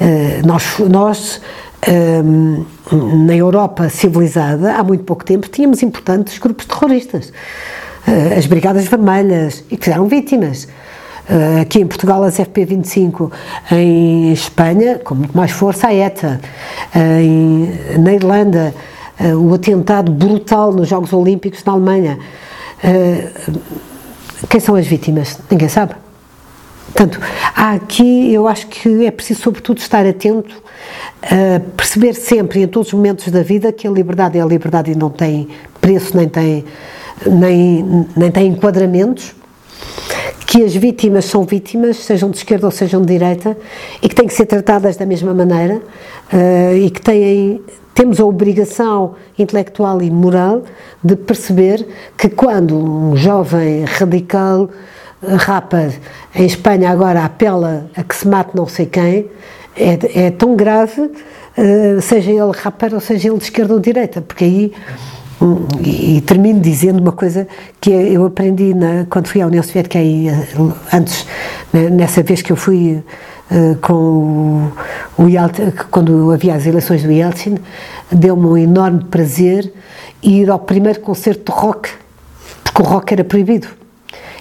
Eh, 0.00 0.42
nós, 0.44 0.78
nós 0.78 1.40
ehm, 1.86 2.64
na 3.26 3.34
Europa 3.34 3.88
civilizada, 3.88 4.74
há 4.74 4.82
muito 4.82 5.04
pouco 5.04 5.24
tempo, 5.24 5.48
tínhamos 5.48 5.82
importantes 5.82 6.38
grupos 6.38 6.66
terroristas. 6.66 7.32
Eh, 8.06 8.34
as 8.36 8.46
Brigadas 8.46 8.86
Vermelhas, 8.86 9.64
e 9.70 9.76
que 9.76 9.84
fizeram 9.84 10.06
vítimas. 10.06 10.68
Eh, 11.28 11.60
aqui 11.60 11.80
em 11.80 11.86
Portugal 11.86 12.22
as 12.24 12.36
FP25, 12.38 13.30
em 13.70 14.32
Espanha, 14.32 14.98
com 14.98 15.14
muito 15.14 15.36
mais 15.36 15.52
força, 15.52 15.88
a 15.88 15.94
ETA, 15.94 16.40
em, 16.94 17.98
na 17.98 18.12
Irlanda, 18.12 18.74
eh, 19.18 19.34
o 19.34 19.54
atentado 19.54 20.10
brutal 20.10 20.72
nos 20.72 20.88
Jogos 20.88 21.12
Olímpicos 21.12 21.64
na 21.64 21.72
Alemanha. 21.72 22.18
Eh, 22.82 23.30
quem 24.48 24.60
são 24.60 24.74
as 24.74 24.86
vítimas? 24.86 25.38
Ninguém 25.48 25.68
sabe. 25.68 25.94
Portanto, 26.86 27.20
há 27.54 27.72
aqui, 27.72 28.32
eu 28.34 28.48
acho 28.48 28.66
que 28.66 29.06
é 29.06 29.10
preciso, 29.10 29.42
sobretudo, 29.42 29.78
estar 29.78 30.04
atento 30.04 30.54
a 31.22 31.60
perceber 31.76 32.14
sempre, 32.14 32.62
em 32.62 32.66
todos 32.66 32.88
os 32.88 32.94
momentos 32.94 33.28
da 33.30 33.42
vida, 33.42 33.72
que 33.72 33.86
a 33.86 33.90
liberdade 33.90 34.36
é 34.36 34.42
a 34.42 34.44
liberdade 34.44 34.90
e 34.90 34.94
não 34.94 35.08
tem 35.08 35.48
preço, 35.80 36.16
nem 36.16 36.28
tem, 36.28 36.64
nem, 37.24 38.06
nem 38.16 38.30
tem 38.30 38.48
enquadramentos 38.48 39.32
que 40.52 40.62
as 40.62 40.76
vítimas 40.76 41.24
são 41.24 41.44
vítimas, 41.44 41.96
sejam 41.96 42.30
de 42.30 42.36
esquerda 42.36 42.66
ou 42.66 42.70
sejam 42.70 43.00
de 43.00 43.06
direita, 43.06 43.56
e 44.02 44.06
que 44.06 44.14
têm 44.14 44.26
que 44.26 44.34
ser 44.34 44.44
tratadas 44.44 44.98
da 44.98 45.06
mesma 45.06 45.32
maneira 45.32 45.80
uh, 46.30 46.76
e 46.76 46.90
que 46.90 47.00
têm, 47.00 47.62
temos 47.94 48.20
a 48.20 48.26
obrigação 48.26 49.14
intelectual 49.38 50.02
e 50.02 50.10
moral 50.10 50.62
de 51.02 51.16
perceber 51.16 51.88
que 52.18 52.28
quando 52.28 52.76
um 52.76 53.16
jovem 53.16 53.84
radical 53.84 54.68
eh, 55.22 55.36
rapa 55.36 55.90
em 56.34 56.44
Espanha 56.44 56.90
agora 56.90 57.24
apela 57.24 57.86
a 57.96 58.02
que 58.02 58.14
se 58.14 58.28
mate 58.28 58.54
não 58.54 58.66
sei 58.66 58.84
quem, 58.84 59.30
é, 59.74 60.26
é 60.26 60.30
tão 60.30 60.54
grave, 60.54 61.00
uh, 61.00 62.02
seja 62.02 62.30
ele 62.30 62.52
rapper 62.52 62.92
ou 62.92 63.00
seja 63.00 63.28
ele 63.28 63.38
de 63.38 63.44
esquerda 63.44 63.72
ou 63.72 63.80
de 63.80 63.90
direita, 63.90 64.20
porque 64.20 64.44
aí 64.44 64.72
e, 65.84 66.20
termino 66.20 66.60
dizendo 66.60 67.00
uma 67.00 67.12
coisa 67.12 67.48
que 67.80 67.90
eu 67.90 68.24
aprendi 68.24 68.74
na, 68.74 69.06
quando 69.10 69.26
fui 69.26 69.40
à 69.40 69.46
União 69.46 69.62
Soviética, 69.62 69.98
aí, 69.98 70.28
eh, 70.28 70.46
antes, 70.92 71.26
né, 71.72 71.90
nessa 71.90 72.22
vez 72.22 72.42
que 72.42 72.52
eu 72.52 72.56
fui 72.56 73.02
uh, 73.50 73.76
com 73.80 74.70
o 75.18 75.28
Yeltsin, 75.28 75.72
quando 75.90 76.30
havia 76.30 76.54
as 76.54 76.66
eleições 76.66 77.02
do 77.02 77.10
Yeltsin, 77.10 77.58
deu-me 78.10 78.46
um 78.46 78.56
enorme 78.56 79.04
prazer 79.04 79.72
ir 80.22 80.48
ao 80.48 80.60
primeiro 80.60 81.00
concerto 81.00 81.52
de 81.52 81.58
rock, 81.58 81.90
porque 82.62 82.82
o 82.82 82.84
rock 82.84 83.12
era 83.12 83.24
proibido. 83.24 83.66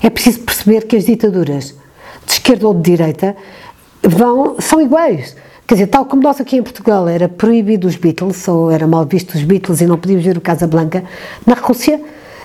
É 0.03 0.09
preciso 0.09 0.41
perceber 0.41 0.85
que 0.85 0.95
as 0.95 1.05
ditaduras, 1.05 1.75
de 2.25 2.33
esquerda 2.33 2.67
ou 2.67 2.73
de 2.75 2.91
direita, 2.91 3.35
vão, 4.03 4.57
são 4.59 4.79
iguais. 4.79 5.35
Quer 5.71 5.75
dizer, 5.75 5.87
tal 5.87 6.03
como 6.03 6.21
nós 6.21 6.37
aqui 6.41 6.57
em 6.57 6.61
Portugal 6.61 7.07
era 7.07 7.29
proibido 7.29 7.87
os 7.87 7.95
Beatles, 7.95 8.45
ou 8.49 8.69
era 8.69 8.85
mal 8.85 9.05
visto 9.05 9.35
os 9.35 9.43
Beatles 9.45 9.79
e 9.79 9.85
não 9.85 9.97
podíamos 9.97 10.25
ver 10.25 10.37
o 10.37 10.41
Casa 10.41 10.67
Blanca, 10.67 11.01
na 11.47 11.53
Rússia 11.53 11.97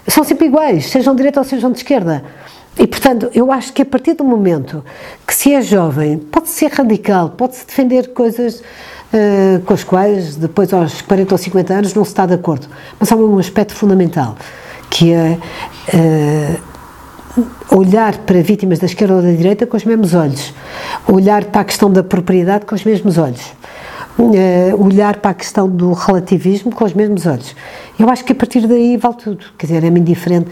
são 0.06 0.22
sempre 0.22 0.46
iguais, 0.46 0.86
sejam 0.86 1.12
de 1.12 1.16
direita 1.16 1.40
ou 1.40 1.44
sejam 1.44 1.72
de 1.72 1.78
esquerda. 1.78 2.22
E, 2.78 2.86
portanto, 2.86 3.28
eu 3.34 3.50
acho 3.50 3.72
que 3.72 3.82
a 3.82 3.84
partir 3.84 4.14
do 4.14 4.22
momento 4.22 4.84
que 5.26 5.34
se 5.34 5.52
é 5.52 5.60
jovem, 5.60 6.18
pode 6.18 6.50
ser 6.50 6.70
radical, 6.70 7.30
pode-se 7.30 7.66
defender 7.66 8.12
coisas 8.12 8.60
uh, 8.60 9.60
com 9.64 9.74
as 9.74 9.82
quais 9.82 10.36
depois 10.36 10.72
aos 10.72 11.02
40 11.02 11.34
ou 11.34 11.38
50 11.38 11.74
anos 11.74 11.94
não 11.94 12.04
se 12.04 12.10
está 12.10 12.26
de 12.26 12.34
acordo. 12.34 12.68
Mas 13.00 13.10
há 13.10 13.16
um 13.16 13.40
aspecto 13.40 13.74
fundamental, 13.74 14.36
que 14.88 15.12
é 15.12 15.36
uh, 15.92 16.76
olhar 17.76 18.18
para 18.18 18.40
vítimas 18.40 18.78
da 18.78 18.86
esquerda 18.86 19.16
ou 19.16 19.22
da 19.22 19.32
direita 19.32 19.66
com 19.66 19.76
os 19.76 19.84
mesmos 19.84 20.14
olhos, 20.14 20.54
olhar 21.08 21.44
para 21.44 21.60
a 21.60 21.64
questão 21.64 21.90
da 21.90 22.02
propriedade 22.02 22.66
com 22.66 22.74
os 22.74 22.84
mesmos 22.84 23.18
olhos, 23.18 23.42
uh, 24.18 24.84
olhar 24.84 25.16
para 25.16 25.30
a 25.30 25.34
questão 25.34 25.68
do 25.68 25.92
relativismo 25.92 26.72
com 26.72 26.84
os 26.84 26.92
mesmos 26.92 27.26
olhos. 27.26 27.54
Eu 27.98 28.08
acho 28.10 28.24
que 28.24 28.32
a 28.32 28.34
partir 28.34 28.66
daí 28.66 28.96
vale 28.96 29.16
tudo, 29.16 29.44
quer 29.56 29.66
dizer, 29.66 29.84
é-me 29.84 30.00
indiferente. 30.00 30.50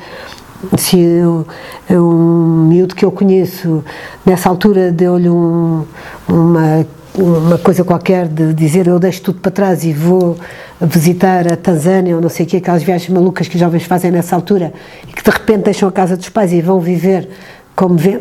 Se 0.78 0.98
eu, 0.98 1.46
um 1.90 2.68
miúdo 2.68 2.94
que 2.94 3.04
eu 3.04 3.12
conheço, 3.12 3.84
nessa 4.24 4.48
altura 4.48 4.90
deu-lhe 4.90 5.28
um, 5.28 5.84
uma, 6.26 6.86
uma 7.18 7.58
coisa 7.58 7.84
qualquer 7.84 8.26
de 8.26 8.54
dizer 8.54 8.86
eu 8.86 8.98
deixo 8.98 9.20
tudo 9.22 9.40
para 9.40 9.50
trás 9.50 9.84
e 9.84 9.92
vou 9.92 10.36
visitar 10.80 11.52
a 11.52 11.56
Tanzânia 11.56 12.16
ou 12.16 12.20
não 12.20 12.28
sei 12.28 12.46
o 12.46 12.48
que, 12.48 12.56
aquelas 12.56 12.82
viagens 12.82 13.10
malucas 13.10 13.46
que 13.46 13.54
os 13.56 13.60
jovens 13.60 13.84
fazem 13.84 14.10
nessa 14.10 14.34
altura 14.34 14.72
e 15.06 15.12
que 15.12 15.22
de 15.22 15.30
repente 15.30 15.64
deixam 15.64 15.88
a 15.88 15.92
casa 15.92 16.16
dos 16.16 16.28
pais 16.28 16.52
e 16.52 16.60
vão 16.60 16.80
viver 16.80 17.28
como 17.74 17.96
vê. 17.96 18.20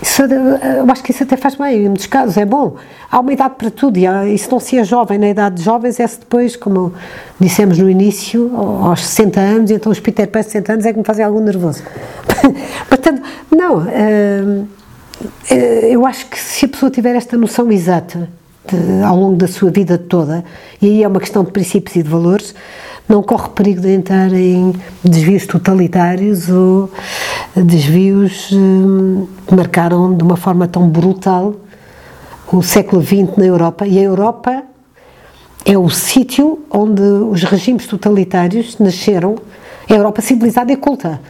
Isso, 0.00 0.22
eu 0.22 0.90
acho 0.90 1.02
que 1.02 1.12
isso 1.12 1.22
até 1.22 1.36
faz 1.36 1.54
bem, 1.54 1.84
em 1.84 1.88
muitos 1.88 2.06
casos, 2.06 2.36
é 2.36 2.44
bom. 2.44 2.76
Há 3.10 3.20
uma 3.20 3.32
idade 3.32 3.54
para 3.56 3.70
tudo, 3.70 3.96
e, 3.96 4.06
há, 4.06 4.26
e 4.26 4.36
se 4.36 4.50
não 4.50 4.60
se 4.60 4.76
é 4.76 4.84
jovem 4.84 5.18
na 5.18 5.28
idade 5.28 5.56
de 5.56 5.62
jovens, 5.62 5.98
é-se 5.98 6.20
depois, 6.20 6.56
como 6.56 6.92
dissemos 7.40 7.78
no 7.78 7.88
início, 7.88 8.50
aos 8.54 9.04
60 9.04 9.40
anos, 9.40 9.70
então 9.70 9.90
os 9.90 10.00
Peter 10.00 10.28
Pan 10.28 10.42
60 10.42 10.72
anos 10.72 10.86
é 10.86 10.92
que 10.92 10.98
me 10.98 11.04
fazem 11.04 11.24
algo 11.24 11.40
nervoso. 11.40 11.82
Portanto, 12.88 13.22
não, 13.50 13.78
uh, 13.78 14.68
eu 15.88 16.04
acho 16.04 16.26
que 16.26 16.38
se 16.38 16.66
a 16.66 16.68
pessoa 16.68 16.90
tiver 16.90 17.14
esta 17.16 17.36
noção 17.36 17.70
exata 17.72 18.28
de, 18.68 19.02
ao 19.02 19.16
longo 19.16 19.36
da 19.36 19.48
sua 19.48 19.70
vida 19.70 19.98
toda, 19.98 20.44
e 20.80 20.86
aí 20.86 21.02
é 21.02 21.08
uma 21.08 21.20
questão 21.20 21.44
de 21.44 21.50
princípios 21.50 21.96
e 21.96 22.02
de 22.02 22.08
valores, 22.08 22.54
não 23.08 23.22
corre 23.22 23.50
perigo 23.50 23.80
de 23.82 23.90
entrar 23.90 24.32
em 24.32 24.74
desvios 25.02 25.46
totalitários 25.46 26.48
ou 26.48 26.90
desvios 27.54 28.50
hum, 28.52 29.26
que 29.46 29.54
marcaram 29.54 30.14
de 30.14 30.22
uma 30.22 30.36
forma 30.36 30.66
tão 30.66 30.88
brutal 30.88 31.54
o 32.52 32.62
século 32.62 33.02
XX 33.02 33.36
na 33.36 33.44
Europa. 33.44 33.86
E 33.86 33.98
a 33.98 34.02
Europa 34.02 34.62
é 35.64 35.76
o 35.76 35.88
sítio 35.90 36.64
onde 36.70 37.02
os 37.02 37.42
regimes 37.42 37.86
totalitários 37.86 38.78
nasceram, 38.78 39.36
a 39.88 39.92
Europa 39.92 40.22
civilizada 40.22 40.72
e 40.72 40.76
culta. 40.76 41.20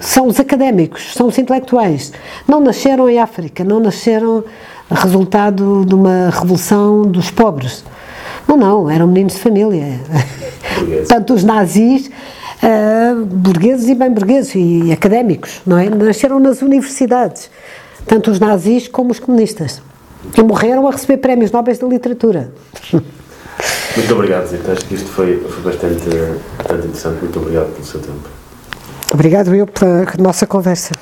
São 0.00 0.26
os 0.26 0.40
académicos, 0.40 1.12
são 1.14 1.28
os 1.28 1.38
intelectuais. 1.38 2.12
Não 2.48 2.60
nasceram 2.60 3.08
em 3.08 3.18
África, 3.18 3.62
não 3.62 3.78
nasceram 3.78 4.44
resultado 4.90 5.84
de 5.86 5.94
uma 5.94 6.30
revolução 6.30 7.02
dos 7.02 7.30
pobres. 7.30 7.84
Não, 8.46 8.56
não, 8.56 8.90
eram 8.90 9.06
meninos 9.06 9.34
de 9.34 9.40
família. 9.40 10.00
Tanto 11.08 11.34
os 11.34 11.44
nazis, 11.44 12.08
uh, 12.62 13.24
burgueses 13.24 13.88
e 13.88 13.94
bem 13.94 14.10
burgueses, 14.10 14.54
e 14.54 14.92
académicos, 14.92 15.60
não 15.66 15.78
é? 15.78 15.88
Nasceram 15.88 16.40
nas 16.40 16.62
universidades, 16.62 17.50
tanto 18.06 18.30
os 18.30 18.40
nazis 18.40 18.88
como 18.88 19.10
os 19.10 19.18
comunistas. 19.18 19.82
E 20.36 20.42
morreram 20.42 20.86
a 20.88 20.90
receber 20.90 21.18
prémios 21.18 21.50
nobres 21.50 21.78
da 21.78 21.86
literatura. 21.86 22.52
Muito 23.96 24.14
obrigado, 24.14 24.46
Zita. 24.46 24.72
Acho 24.72 24.84
que 24.86 24.94
isto 24.94 25.08
foi, 25.08 25.38
foi 25.38 25.62
bastante, 25.62 26.08
bastante 26.56 26.86
interessante. 26.86 27.22
Muito 27.22 27.38
obrigado 27.38 27.72
pelo 27.72 27.84
seu 27.84 28.00
tempo. 28.00 28.28
Obrigado 29.12 29.54
eu 29.54 29.66
pela 29.66 30.06
nossa 30.18 30.46
conversa. 30.46 30.94